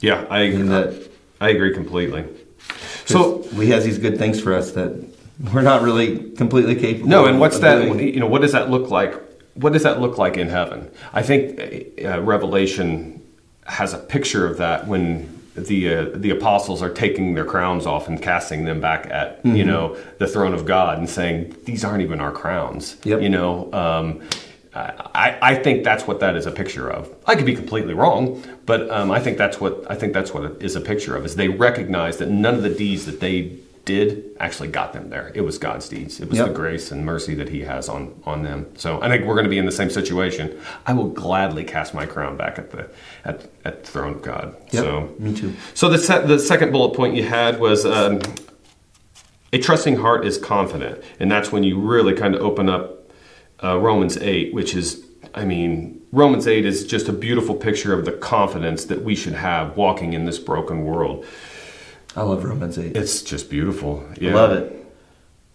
Yeah, 0.00 0.24
I 0.30 0.48
mean, 0.50 0.68
that- 0.68 1.08
I 1.40 1.50
agree 1.50 1.72
completely. 1.74 2.24
So 3.06 3.42
He 3.42 3.70
has 3.70 3.84
these 3.84 3.98
good 3.98 4.18
things 4.18 4.40
for 4.40 4.54
us 4.54 4.72
that 4.72 4.92
we're 5.52 5.62
not 5.62 5.82
really 5.82 6.30
completely 6.32 6.74
capable. 6.74 7.08
No, 7.08 7.26
and 7.26 7.38
what's 7.40 7.58
that? 7.60 7.82
doing. 7.82 8.14
You 8.14 8.20
know, 8.20 8.26
what 8.26 8.42
does 8.42 8.52
that 8.52 8.70
look 8.70 8.90
like? 8.90 9.14
What 9.62 9.72
does 9.72 9.82
that 9.82 10.00
look 10.00 10.18
like 10.18 10.36
in 10.36 10.48
heaven? 10.48 10.90
I 11.12 11.22
think 11.22 11.40
uh, 12.04 12.20
Revelation 12.22 13.20
has 13.66 13.92
a 13.92 13.98
picture 13.98 14.46
of 14.46 14.56
that 14.58 14.86
when 14.86 15.06
the 15.54 15.94
uh, 15.94 16.04
the 16.14 16.30
apostles 16.30 16.80
are 16.82 16.90
taking 17.04 17.34
their 17.34 17.44
crowns 17.44 17.84
off 17.86 18.06
and 18.08 18.22
casting 18.22 18.64
them 18.64 18.80
back 18.80 19.06
at 19.10 19.28
Mm-hmm. 19.38 19.56
you 19.56 19.64
know 19.64 19.96
the 20.18 20.26
throne 20.26 20.54
of 20.54 20.64
God 20.64 20.98
and 20.98 21.08
saying 21.08 21.54
these 21.64 21.84
aren't 21.84 22.02
even 22.02 22.20
our 22.20 22.32
crowns. 22.32 22.96
Yep. 23.04 23.20
You 23.22 23.28
know. 23.28 23.72
Um, 23.72 24.20
I, 24.74 25.38
I 25.42 25.54
think 25.56 25.82
that's 25.82 26.06
what 26.06 26.20
that 26.20 26.36
is 26.36 26.46
a 26.46 26.52
picture 26.52 26.88
of. 26.88 27.12
I 27.26 27.34
could 27.34 27.46
be 27.46 27.56
completely 27.56 27.94
wrong, 27.94 28.40
but 28.64 28.88
um, 28.90 29.10
I 29.10 29.18
think 29.18 29.36
that's 29.36 29.60
what 29.60 29.90
I 29.90 29.96
think 29.96 30.12
that's 30.12 30.32
what 30.32 30.44
it 30.44 30.62
is 30.62 30.76
a 30.76 30.80
picture 30.80 31.16
of. 31.16 31.24
Is 31.24 31.34
they 31.34 31.48
recognize 31.48 32.18
that 32.18 32.28
none 32.28 32.54
of 32.54 32.62
the 32.62 32.70
deeds 32.70 33.04
that 33.06 33.18
they 33.18 33.56
did 33.88 34.36
actually 34.38 34.68
got 34.68 34.92
them 34.92 35.08
there. 35.08 35.32
It 35.34 35.40
was 35.40 35.56
God's 35.58 35.88
deeds. 35.88 36.20
It 36.20 36.28
was 36.28 36.36
Yep. 36.38 36.48
the 36.48 36.52
grace 36.52 36.92
and 36.92 37.04
mercy 37.06 37.34
that 37.36 37.48
He 37.48 37.60
has 37.62 37.88
on 37.88 38.02
on 38.24 38.42
them. 38.42 38.66
So 38.76 39.00
I 39.02 39.08
think 39.08 39.24
we're 39.24 39.34
going 39.34 39.44
to 39.50 39.50
be 39.50 39.58
in 39.58 39.64
the 39.64 39.72
same 39.80 39.88
situation. 39.90 40.44
I 40.86 40.92
will 40.92 41.08
gladly 41.08 41.64
cast 41.64 41.94
my 41.94 42.04
crown 42.04 42.36
back 42.36 42.58
at 42.58 42.70
the 42.70 42.90
at, 43.24 43.46
at 43.64 43.84
the 43.84 43.90
throne 43.90 44.12
of 44.16 44.20
God. 44.22 44.54
Yep, 44.72 44.84
So 44.84 45.14
me 45.18 45.34
too. 45.34 45.54
so 45.72 45.88
the 45.88 45.98
se- 45.98 46.26
the 46.26 46.38
second 46.38 46.70
bullet 46.72 46.94
point 46.94 47.16
you 47.16 47.22
had 47.24 47.58
was. 47.58 47.84
Um, 47.86 48.20
a 49.50 49.58
trusting 49.58 49.96
heart 49.96 50.26
is 50.26 50.36
confident, 50.36 51.02
and 51.18 51.30
that's 51.32 51.50
when 51.50 51.64
you 51.64 51.78
really 51.80 52.12
kind 52.12 52.34
of 52.34 52.42
open 52.42 52.68
up 52.68 53.10
uh, 53.64 53.78
Romans 53.78 54.18
8, 54.18 54.52
which 54.52 54.74
is, 54.74 55.02
I 55.34 55.46
mean, 55.46 56.02
Romans 56.12 56.46
8 56.46 56.66
is 56.66 56.86
just 56.86 57.08
a 57.08 57.14
beautiful 57.14 57.54
picture 57.54 57.94
of 57.98 58.04
the 58.04 58.12
confidence 58.12 58.84
that 58.84 59.02
we 59.04 59.14
should 59.14 59.32
have 59.32 59.74
walking 59.74 60.12
in 60.12 60.26
this 60.26 60.38
broken 60.38 60.84
world. 60.84 61.24
I 62.18 62.22
love 62.22 62.44
Romans 62.44 62.78
eight. 62.78 62.96
It's 62.96 63.22
just 63.22 63.48
beautiful. 63.48 64.04
I 64.20 64.24
love 64.30 64.52
it. 64.52 64.74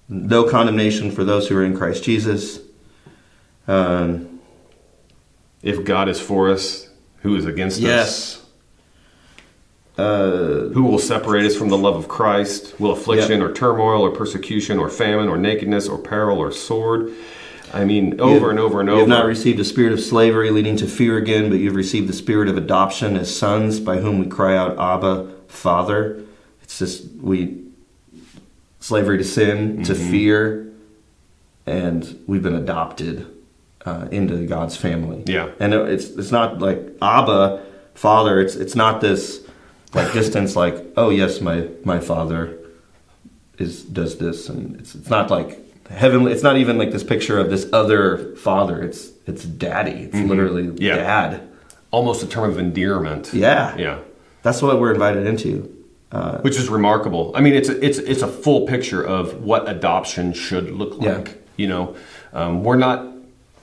No 0.08 0.43
condemnation 0.45 1.12
for 1.12 1.23
those 1.23 1.47
who 1.47 1.58
are 1.58 1.63
in 1.63 1.76
Christ 1.76 2.04
Jesus. 2.04 2.60
Um, 3.67 4.39
If 5.62 5.84
God 5.86 6.10
is 6.10 6.19
for 6.19 6.49
us, 6.49 6.89
who 7.21 7.36
is 7.36 7.45
against 7.45 7.78
us? 7.78 7.84
yes. 7.84 8.39
Uh, 9.97 10.69
Who 10.73 10.84
will 10.84 10.97
separate 10.99 11.45
us 11.45 11.56
from 11.56 11.69
the 11.69 11.78
love 11.78 11.95
of 11.95 12.08
Christ? 12.08 12.80
Will 12.80 12.91
affliction 12.91 13.41
or 13.41 13.52
turmoil 13.54 14.02
or 14.02 14.10
persecution 14.12 14.80
or 14.80 14.89
famine 14.89 15.30
or 15.30 15.38
nakedness 15.38 15.88
or 15.88 15.97
peril 15.99 16.39
or 16.39 16.52
sword? 16.52 17.12
I 17.73 17.86
mean, 17.86 18.19
over 18.19 18.49
and 18.49 18.60
over 18.60 18.80
and 18.82 18.89
over. 18.89 18.97
You 18.97 19.02
have 19.02 19.10
not 19.10 19.26
received 19.26 19.60
a 19.60 19.63
spirit 19.65 19.93
of 19.93 19.99
slavery 19.99 20.49
leading 20.49 20.78
to 20.78 20.88
fear 20.88 21.17
again, 21.17 21.49
but 21.49 21.60
you've 21.60 21.76
received 21.76 22.08
the 22.10 22.13
spirit 22.13 22.47
of 22.49 22.58
adoption 22.58 23.15
as 23.17 23.36
sons, 23.36 23.80
by 23.80 23.97
whom 23.97 24.19
we 24.19 24.26
cry 24.28 24.56
out, 24.58 24.78
Abba, 24.80 25.32
Father. 25.47 26.23
It's 26.63 26.80
just 26.80 27.06
we 27.21 27.62
slavery 28.80 29.17
to 29.17 29.23
sin, 29.23 29.84
to 29.84 29.95
fear, 29.95 30.71
and 31.65 32.19
we've 32.28 32.43
been 32.43 32.56
adopted 32.56 33.26
uh, 33.86 34.08
into 34.12 34.45
God's 34.47 34.76
family. 34.78 35.23
Yeah. 35.28 35.49
and 35.60 35.73
it's 35.73 36.06
it's 36.10 36.32
not 36.32 36.60
like 36.60 36.80
Abba, 37.02 37.63
Father. 37.95 38.39
It's 38.41 38.56
it's 38.56 38.76
not 38.76 39.02
this 39.02 39.45
like 39.93 40.12
distance. 40.13 40.56
Like 40.56 40.76
oh 40.97 41.10
yes, 41.10 41.41
my 41.41 41.67
my 41.86 41.99
Father 41.99 42.58
is 43.58 43.84
does 43.84 44.17
this, 44.17 44.49
and 44.49 44.80
it's 44.80 44.95
it's 44.95 45.10
not 45.10 45.30
like 45.30 45.60
heavenly. 45.89 46.32
It's 46.32 46.43
not 46.43 46.58
even 46.58 46.78
like 46.78 46.91
this 46.91 47.04
picture 47.04 47.38
of 47.39 47.49
this 47.49 47.67
other 47.73 48.36
father. 48.38 48.82
It's 48.82 49.12
it's 49.28 49.43
daddy. 49.45 50.10
It's 50.12 50.15
literally 50.30 50.63
Mm-hmm. 50.63 50.82
Yeah. 50.82 50.95
dad. 50.95 51.49
Almost 51.91 52.23
a 52.23 52.28
term 52.28 52.49
of 52.49 52.58
endearment. 52.58 53.32
Yeah. 53.34 53.78
Yeah. 53.78 53.99
That's 54.41 54.62
what 54.62 54.80
we're 54.80 54.93
invited 54.93 55.28
into. 55.28 55.69
Uh, 56.13 56.38
Which 56.41 56.58
is 56.58 56.69
remarkable. 56.69 57.32
I 57.34 57.41
mean, 57.41 57.56
it's 57.56 57.69
a, 57.69 57.84
it's 57.84 57.97
it's 57.97 58.21
a 58.21 58.28
full 58.28 58.67
picture 58.67 59.04
of 59.04 59.43
what 59.43 59.67
adoption 59.67 60.32
should 60.34 60.69
look 60.69 61.02
Yeah. 61.02 61.17
like. 61.17 61.43
You 61.58 61.67
know, 61.67 61.95
um, 62.34 62.63
we're 62.63 62.78
not 62.78 63.08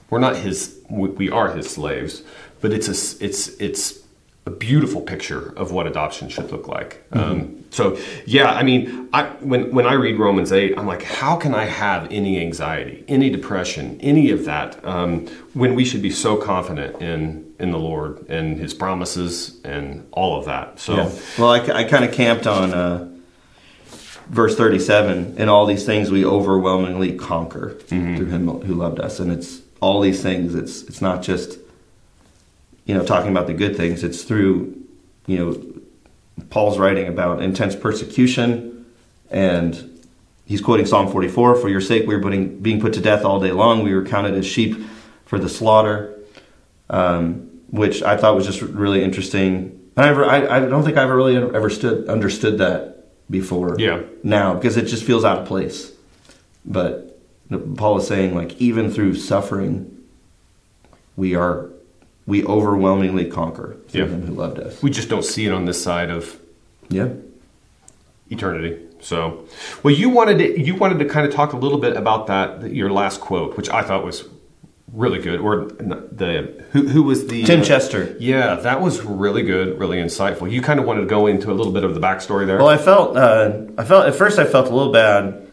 we're 0.09 0.19
not 0.19 0.35
his 0.35 0.77
we, 0.89 1.29
are 1.29 1.53
his 1.53 1.69
slaves, 1.69 2.23
but 2.59 2.73
it's 2.73 2.89
a 2.89 3.25
it's 3.25 3.47
it's 3.61 3.99
a 4.45 4.49
beautiful 4.49 4.99
picture 5.01 5.53
of 5.55 5.71
what 5.71 5.87
adoption 5.87 6.27
should 6.27 6.51
look 6.51 6.67
like. 6.67 7.03
Um, 7.13 7.63
so 7.69 7.97
yeah, 8.25 8.51
I 8.51 8.63
mean, 8.63 9.07
I 9.13 9.23
when 9.39 9.71
when 9.73 9.85
I 9.85 9.93
read 9.93 10.19
Romans 10.19 10.51
eight, 10.51 10.77
I'm 10.77 10.87
like, 10.87 11.03
how 11.03 11.37
can 11.37 11.55
I 11.55 11.65
have 11.65 12.11
any 12.11 12.41
anxiety, 12.41 13.05
any 13.07 13.29
depression, 13.29 13.97
any 14.01 14.29
of 14.31 14.43
that 14.45 14.83
um, 14.83 15.27
when 15.53 15.73
we 15.75 15.85
should 15.85 16.01
be 16.01 16.11
so 16.11 16.35
confident 16.35 17.01
in 17.01 17.50
in 17.61 17.71
the 17.71 17.79
Lord 17.79 18.25
and 18.27 18.57
His 18.57 18.73
promises 18.73 19.59
and 19.63 20.07
all 20.11 20.37
of 20.37 20.45
that. 20.45 20.79
So. 20.79 20.95
Yeah. 20.95 21.11
Well, 21.37 21.51
I, 21.51 21.83
kind 21.83 22.03
of 22.03 22.11
camped 22.13 22.47
on 22.47 22.73
uh, 22.73 23.11
verse 24.27 24.55
37 24.55 25.37
in 25.37 25.49
all 25.49 25.65
these 25.65 25.85
things 25.85 26.09
we 26.09 26.25
overwhelmingly 26.25 27.15
conquer 27.17 27.77
through 27.81 28.25
him 28.25 28.47
who 28.47 28.73
loved 28.73 28.99
us. 28.99 29.19
And 29.19 29.31
it's 29.31 29.61
all 29.81 29.99
these 29.99 30.21
things. 30.21 30.55
It's, 30.55 30.83
it's 30.83 31.01
not 31.01 31.21
just, 31.21 31.59
you 32.85 32.95
know, 32.95 33.05
talking 33.05 33.29
about 33.29 33.47
the 33.47 33.53
good 33.53 33.75
things. 33.75 34.03
It's 34.03 34.23
through, 34.23 34.77
you 35.27 35.37
know, 35.37 36.45
Paul's 36.49 36.79
writing 36.79 37.07
about 37.07 37.41
intense 37.41 37.75
persecution 37.75 38.85
and 39.29 40.01
he's 40.45 40.61
quoting 40.61 40.85
Psalm 40.85 41.11
44 41.11 41.55
For 41.55 41.69
your 41.69 41.81
sake, 41.81 42.07
we 42.07 42.15
were 42.15 42.21
putting, 42.21 42.59
being 42.59 42.79
put 42.79 42.93
to 42.93 43.01
death 43.01 43.23
all 43.25 43.39
day 43.39 43.51
long. 43.51 43.83
We 43.83 43.93
were 43.93 44.05
counted 44.05 44.35
as 44.35 44.45
sheep 44.45 44.77
for 45.25 45.39
the 45.39 45.49
slaughter, 45.49 46.17
um, 46.89 47.49
which 47.71 48.03
I 48.03 48.17
thought 48.17 48.35
was 48.35 48.45
just 48.45 48.61
really 48.61 49.03
interesting. 49.03 49.77
I, 49.97 50.05
never, 50.05 50.25
I, 50.25 50.57
I 50.57 50.59
don't 50.61 50.83
think 50.83 50.97
I've 50.97 51.03
ever 51.05 51.15
really 51.15 51.35
ever 51.37 51.69
stood, 51.69 52.07
understood 52.07 52.59
that 52.59 53.05
before. 53.29 53.75
Yeah. 53.79 54.01
Now, 54.23 54.53
because 54.53 54.77
it 54.77 54.85
just 54.85 55.03
feels 55.03 55.25
out 55.25 55.39
of 55.39 55.47
place. 55.47 55.91
But 56.65 57.19
Paul 57.75 57.97
is 57.97 58.07
saying, 58.07 58.35
like, 58.35 58.59
even 58.61 58.91
through 58.91 59.15
suffering, 59.15 59.97
we 61.17 61.35
are, 61.35 61.69
we 62.25 62.45
overwhelmingly 62.45 63.25
conquer 63.25 63.77
through 63.89 64.01
Yeah. 64.01 64.07
him 64.09 64.27
who 64.27 64.33
loved 64.33 64.59
us. 64.59 64.81
we 64.83 64.89
just 64.91 65.09
don't 65.09 65.25
see 65.25 65.45
it 65.45 65.51
on 65.51 65.65
this 65.65 65.81
side 65.81 66.09
of 66.09 66.37
Yeah. 66.89 67.09
eternity. 68.29 68.77
So, 69.01 69.45
well, 69.81 69.93
you 69.93 70.09
wanted 70.09 70.37
to 70.37 70.61
you 70.61 70.75
wanted 70.75 70.99
to 70.99 71.05
kind 71.05 71.25
of 71.27 71.33
talk 71.33 71.53
a 71.53 71.57
little 71.57 71.79
bit 71.79 71.97
about 71.97 72.27
that 72.27 72.71
your 72.71 72.91
last 72.91 73.19
quote, 73.19 73.57
which 73.57 73.67
I 73.69 73.81
thought 73.81 74.05
was 74.05 74.25
really 74.91 75.19
good. 75.19 75.39
Or 75.39 75.65
the 75.65 76.63
who 76.71 76.87
who 76.87 77.03
was 77.03 77.27
the 77.27 77.43
Tim 77.43 77.61
uh, 77.61 77.63
Chester. 77.63 78.15
Yeah, 78.19 78.55
that 78.55 78.81
was 78.81 79.01
really 79.03 79.43
good, 79.43 79.79
really 79.79 79.97
insightful. 79.97 80.51
You 80.51 80.61
kind 80.61 80.79
of 80.79 80.85
wanted 80.85 81.01
to 81.01 81.07
go 81.07 81.27
into 81.27 81.51
a 81.51 81.53
little 81.55 81.73
bit 81.73 81.83
of 81.83 81.93
the 81.93 81.99
backstory 82.01 82.45
there. 82.45 82.57
Well, 82.57 82.69
I 82.69 82.77
felt, 82.77 83.15
uh, 83.17 83.61
I 83.77 83.83
felt 83.83 84.05
at 84.05 84.15
first 84.15 84.39
I 84.39 84.45
felt 84.45 84.67
a 84.67 84.75
little 84.75 84.91
bad 84.93 85.47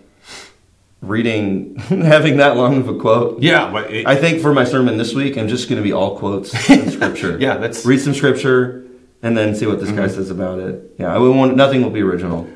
reading, 1.00 1.76
having 1.88 2.38
that 2.38 2.56
long 2.56 2.78
of 2.78 2.88
a 2.88 2.98
quote. 2.98 3.40
yeah, 3.42 3.70
but 3.70 3.92
it, 3.92 4.06
I 4.06 4.16
think 4.16 4.40
for 4.42 4.52
my 4.52 4.64
sermon 4.64 4.96
this 4.98 5.14
week, 5.14 5.36
I'm 5.38 5.48
just 5.48 5.68
going 5.68 5.76
to 5.80 5.82
be 5.82 5.92
all 5.92 6.18
quotes 6.18 6.52
in 6.70 6.90
scripture. 6.90 7.38
Yeah, 7.38 7.54
that's- 7.54 7.86
read 7.86 8.00
some 8.00 8.14
scripture 8.14 8.84
and 9.22 9.36
then 9.36 9.54
see 9.54 9.66
what 9.66 9.80
this 9.80 9.90
guy 9.90 10.06
says 10.08 10.30
about 10.30 10.58
it. 10.60 10.94
Yeah, 10.98 11.14
I 11.14 11.18
won't. 11.18 11.56
Nothing 11.56 11.82
will 11.82 11.90
be 11.90 12.02
original. 12.02 12.48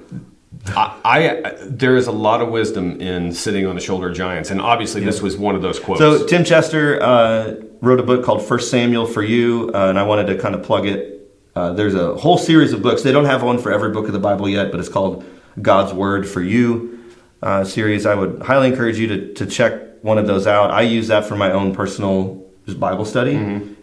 I, 0.67 1.41
I 1.45 1.57
there 1.63 1.97
is 1.97 2.07
a 2.07 2.13
lot 2.13 2.41
of 2.41 2.49
wisdom 2.49 3.01
in 3.01 3.33
sitting 3.33 3.67
on 3.67 3.75
the 3.75 3.81
shoulder 3.81 4.11
of 4.11 4.17
giants, 4.17 4.51
and 4.51 4.61
obviously 4.61 5.03
this 5.05 5.21
was 5.21 5.37
one 5.37 5.55
of 5.55 5.63
those 5.63 5.79
quotes. 5.81 6.01
So 6.01 6.27
Tim 6.27 6.45
Chester 6.45 7.03
uh, 7.03 7.55
wrote 7.81 8.01
a 8.01 8.03
book 8.05 8.25
called 8.25 8.47
First 8.47 8.71
Samuel 8.71 9.07
for 9.07 9.23
You, 9.23 9.71
uh, 9.75 9.89
and 9.89 9.99
I 9.99 10.05
wanted 10.05 10.27
to 10.29 10.39
kind 10.39 10.55
of 10.55 10.63
plug 10.63 10.87
it. 10.87 11.31
Uh, 11.55 11.73
there's 11.73 11.95
a 11.95 12.15
whole 12.15 12.39
series 12.39 12.73
of 12.73 12.83
books. 12.83 13.03
They 13.03 13.13
don't 13.13 13.25
have 13.25 13.43
one 13.43 13.59
for 13.59 13.73
every 13.73 13.91
book 13.91 14.07
of 14.07 14.13
the 14.13 14.21
Bible 14.21 14.49
yet, 14.49 14.71
but 14.71 14.81
it's 14.81 14.89
called 14.89 15.25
God's 15.61 15.93
Word 15.93 16.27
for 16.29 16.41
You 16.41 17.05
uh, 17.43 17.65
series. 17.65 18.07
I 18.07 18.15
would 18.15 18.43
highly 18.43 18.69
encourage 18.69 18.99
you 18.99 19.09
to, 19.09 19.35
to 19.35 19.47
check 19.47 20.03
one 20.03 20.17
of 20.17 20.27
those 20.27 20.47
out. 20.47 20.71
I 20.71 20.83
use 20.83 21.09
that 21.09 21.27
for 21.27 21.37
my 21.37 21.51
own 21.51 21.75
personal 21.75 22.47
Bible 22.79 23.05
study, 23.05 23.35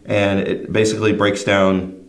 and 0.06 0.40
it 0.40 0.72
basically 0.72 1.14
breaks 1.14 1.44
down. 1.44 2.08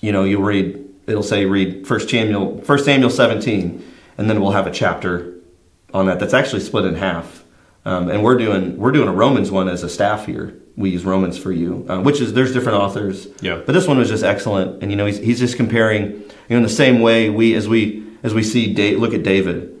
You 0.00 0.12
know, 0.12 0.24
you 0.24 0.42
read. 0.42 0.85
It'll 1.06 1.22
say 1.22 1.44
read 1.46 1.86
First 1.86 2.10
Samuel, 2.10 2.60
First 2.62 2.84
Samuel 2.84 3.10
17, 3.10 3.92
and 4.18 4.30
then 4.30 4.40
we'll 4.40 4.52
have 4.52 4.66
a 4.66 4.72
chapter 4.72 5.34
on 5.94 6.06
that. 6.06 6.18
That's 6.18 6.34
actually 6.34 6.60
split 6.60 6.84
in 6.84 6.96
half. 6.96 7.44
Um, 7.84 8.10
and 8.10 8.24
we're 8.24 8.36
doing 8.36 8.76
we're 8.78 8.90
doing 8.90 9.08
a 9.08 9.12
Romans 9.12 9.50
one 9.50 9.68
as 9.68 9.84
a 9.84 9.88
staff 9.88 10.26
here. 10.26 10.60
We 10.76 10.90
use 10.90 11.04
Romans 11.04 11.38
for 11.38 11.52
you, 11.52 11.86
uh, 11.88 12.00
which 12.00 12.20
is 12.20 12.32
there's 12.32 12.52
different 12.52 12.78
authors. 12.78 13.28
Yeah. 13.40 13.62
But 13.64 13.72
this 13.72 13.86
one 13.86 13.96
was 13.96 14.08
just 14.08 14.24
excellent, 14.24 14.82
and 14.82 14.90
you 14.90 14.96
know 14.96 15.06
he's, 15.06 15.18
he's 15.18 15.38
just 15.38 15.56
comparing. 15.56 16.10
You 16.10 16.50
know, 16.50 16.56
in 16.56 16.62
the 16.64 16.68
same 16.68 17.00
way 17.00 17.30
we 17.30 17.54
as 17.54 17.68
we 17.68 18.04
as 18.24 18.34
we 18.34 18.42
see 18.42 18.74
da- 18.74 18.96
look 18.96 19.14
at 19.14 19.22
David, 19.22 19.72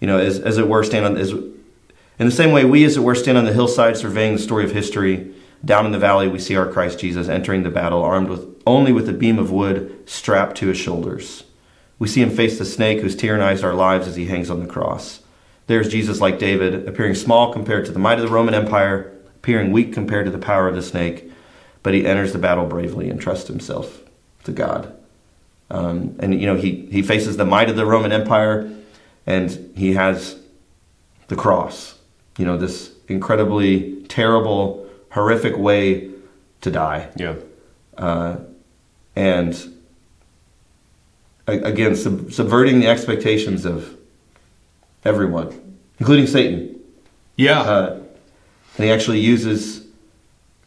you 0.00 0.06
know, 0.06 0.18
as 0.18 0.38
as 0.38 0.58
it 0.58 0.68
were 0.68 0.84
stand 0.84 1.06
on 1.06 1.16
as 1.16 1.30
in 1.30 1.54
the 2.18 2.30
same 2.30 2.52
way 2.52 2.66
we 2.66 2.84
as 2.84 2.98
it 2.98 3.00
were 3.00 3.14
stand 3.14 3.38
on 3.38 3.46
the 3.46 3.52
hillside 3.54 3.96
surveying 3.96 4.34
the 4.34 4.42
story 4.42 4.64
of 4.64 4.72
history. 4.72 5.34
Down 5.64 5.86
in 5.86 5.92
the 5.92 5.98
valley, 5.98 6.28
we 6.28 6.38
see 6.38 6.56
our 6.56 6.70
Christ 6.70 6.98
Jesus 6.98 7.28
entering 7.28 7.62
the 7.62 7.70
battle, 7.70 8.02
armed 8.02 8.28
with 8.28 8.54
only 8.66 8.92
with 8.92 9.08
a 9.08 9.12
beam 9.12 9.38
of 9.38 9.50
wood 9.50 10.02
strapped 10.06 10.56
to 10.58 10.68
his 10.68 10.76
shoulders. 10.76 11.44
We 11.98 12.08
see 12.08 12.22
him 12.22 12.30
face 12.30 12.58
the 12.58 12.64
snake 12.64 13.00
who's 13.00 13.16
tyrannized 13.16 13.64
our 13.64 13.74
lives 13.74 14.06
as 14.06 14.16
he 14.16 14.26
hangs 14.26 14.50
on 14.50 14.60
the 14.60 14.66
cross. 14.66 15.20
There's 15.66 15.88
Jesus 15.88 16.20
like 16.20 16.38
David, 16.38 16.86
appearing 16.86 17.14
small 17.14 17.52
compared 17.52 17.86
to 17.86 17.92
the 17.92 17.98
might 17.98 18.18
of 18.18 18.26
the 18.26 18.34
Roman 18.34 18.54
Empire, 18.54 19.12
appearing 19.36 19.72
weak 19.72 19.92
compared 19.92 20.26
to 20.26 20.30
the 20.30 20.38
power 20.38 20.68
of 20.68 20.74
the 20.74 20.82
snake, 20.82 21.30
but 21.82 21.94
he 21.94 22.06
enters 22.06 22.32
the 22.32 22.38
battle 22.38 22.66
bravely 22.66 23.08
and 23.08 23.20
trusts 23.20 23.48
himself 23.48 24.02
to 24.44 24.52
God. 24.52 24.94
Um, 25.70 26.16
and 26.18 26.38
you 26.38 26.46
know 26.46 26.56
he 26.56 26.86
he 26.90 27.02
faces 27.02 27.36
the 27.36 27.44
might 27.44 27.70
of 27.70 27.76
the 27.76 27.86
Roman 27.86 28.12
Empire, 28.12 28.70
and 29.26 29.72
he 29.74 29.94
has 29.94 30.38
the 31.28 31.36
cross. 31.36 31.98
You 32.38 32.44
know 32.44 32.56
this 32.56 32.92
incredibly 33.08 34.02
terrible, 34.08 34.83
horrific 35.14 35.56
way 35.56 36.10
to 36.60 36.70
die. 36.70 37.08
Yeah, 37.16 37.36
and 39.16 39.74
again 41.46 41.94
sub- 41.96 42.32
subverting 42.32 42.80
the 42.80 42.86
expectations 42.86 43.64
of 43.64 43.96
everyone 45.04 45.76
including 45.98 46.26
satan. 46.26 46.80
Yeah. 47.36 47.60
uh, 47.60 48.00
and 48.76 48.84
he 48.86 48.90
actually 48.90 49.20
uses 49.20 49.86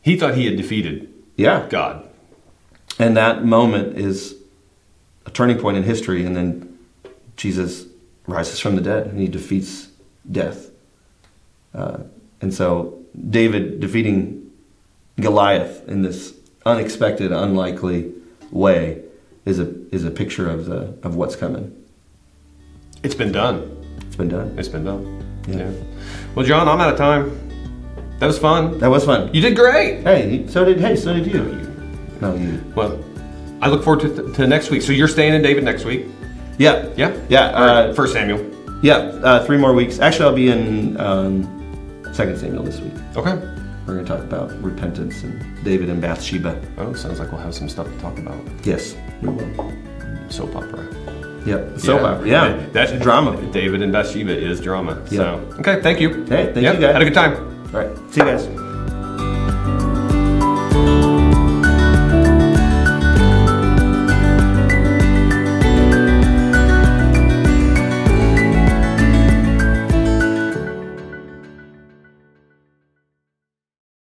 he 0.01 0.17
thought 0.17 0.36
he 0.36 0.45
had 0.45 0.57
defeated 0.57 1.12
yeah. 1.36 1.67
God. 1.69 2.07
and 2.99 3.17
that 3.17 3.43
moment 3.45 3.97
is 3.97 4.36
a 5.25 5.31
turning 5.31 5.57
point 5.57 5.77
in 5.77 5.83
history 5.83 6.25
and 6.25 6.36
then 6.36 6.77
jesus 7.36 7.86
rises 8.27 8.60
from 8.60 8.75
the 8.75 8.81
dead 8.81 9.07
and 9.07 9.19
he 9.19 9.27
defeats 9.27 9.89
death. 10.31 10.69
Uh, 11.73 11.99
and 12.41 12.53
so 12.53 12.99
david 13.29 13.79
defeating 13.79 14.37
goliath 15.19 15.88
in 15.88 16.01
this 16.01 16.34
unexpected 16.65 17.32
unlikely 17.32 18.12
way 18.51 19.01
is 19.45 19.60
a 19.60 19.73
is 19.93 20.03
a 20.06 20.12
picture 20.12 20.49
of 20.49 20.65
the 20.65 20.93
of 21.03 21.15
what's 21.15 21.36
coming 21.36 21.73
It's 23.03 23.15
been 23.15 23.32
done. 23.32 23.58
it's 24.06 24.15
been 24.15 24.30
done 24.30 24.58
It's 24.60 24.67
been 24.67 24.84
done. 24.86 25.23
Yeah. 25.47 25.58
Yeah. 25.58 25.71
Well, 26.36 26.45
John, 26.45 26.67
I'm 26.67 26.80
out 26.82 26.91
of 26.91 26.97
time. 26.97 27.32
That 28.19 28.27
was 28.27 28.38
fun. 28.38 28.80
that 28.80 28.89
was 28.89 29.06
fun 29.06 29.34
You 29.34 29.41
did 29.41 29.56
great. 29.56 30.03
hey 30.03 30.45
so 30.47 30.65
did 30.65 30.80
hey 30.80 30.95
so 30.95 31.13
did 31.13 31.25
you 31.27 31.43
no 32.21 32.36
you 32.36 32.62
Well, 32.75 32.99
I 33.62 33.69
look 33.69 33.84
forward 33.84 34.01
to, 34.01 34.34
to 34.34 34.45
next 34.47 34.69
week. 34.69 34.82
So 34.84 34.91
you're 34.91 35.08
staying 35.08 35.34
in 35.34 35.41
David 35.41 35.63
next 35.63 35.84
week? 35.86 36.06
yeah 36.60 36.89
Yeah. 36.95 37.12
yeah 37.30 37.45
uh, 37.63 37.93
First 37.93 38.13
Samuel. 38.13 38.41
yeah 38.84 38.97
uh, 39.23 39.45
three 39.45 39.58
more 39.58 39.73
weeks 39.73 39.99
actually 39.99 40.25
i'll 40.25 40.36
be 40.36 40.49
in 40.49 40.99
um, 40.99 41.34
second 42.13 42.38
samuel 42.38 42.63
this 42.63 42.80
week 42.82 42.93
Okay. 43.15 43.36
We're 43.88 43.93
going 43.93 44.06
to 44.06 44.12
talk 44.12 44.21
about 44.21 44.52
repentance 44.62 45.23
and 45.23 45.63
David 45.63 45.89
and 45.89 46.02
Bathsheba. 46.02 46.62
Oh, 46.78 46.93
sounds 46.93 47.19
like 47.19 47.32
we'll 47.32 47.39
have 47.41 47.56
some 47.56 47.69
stuff 47.69 47.88
to 47.88 47.97
talk 48.00 48.19
about. 48.19 48.38
Yes, 48.65 48.97
we 49.21 49.30
will. 49.30 49.73
Soap 50.30 50.58
opera. 50.58 50.84
Yep. 51.45 51.80
Soap 51.80 52.02
opera. 52.02 52.28
Yeah. 52.28 52.47
That- 52.50 52.73
That's 52.73 52.91
drama. 53.02 53.41
David 53.54 53.82
and 53.82 53.93
Bathsheba 53.93 54.38
is 54.38 54.60
drama. 54.60 55.02
Yeah. 55.10 55.17
So, 55.19 55.56
okay, 55.60 55.82
thank 55.82 56.02
you. 56.02 56.26
Hey, 56.26 56.52
thank 56.54 56.58
Yep, 56.58 56.76
you 56.76 56.82
guys. 56.82 56.93
Had 56.93 57.02
a 57.02 57.06
good 57.06 57.13
time. 57.13 57.34
All 57.73 57.80
right. 57.82 57.97
See 58.12 58.19
you 58.19 58.26
guys. 58.26 58.66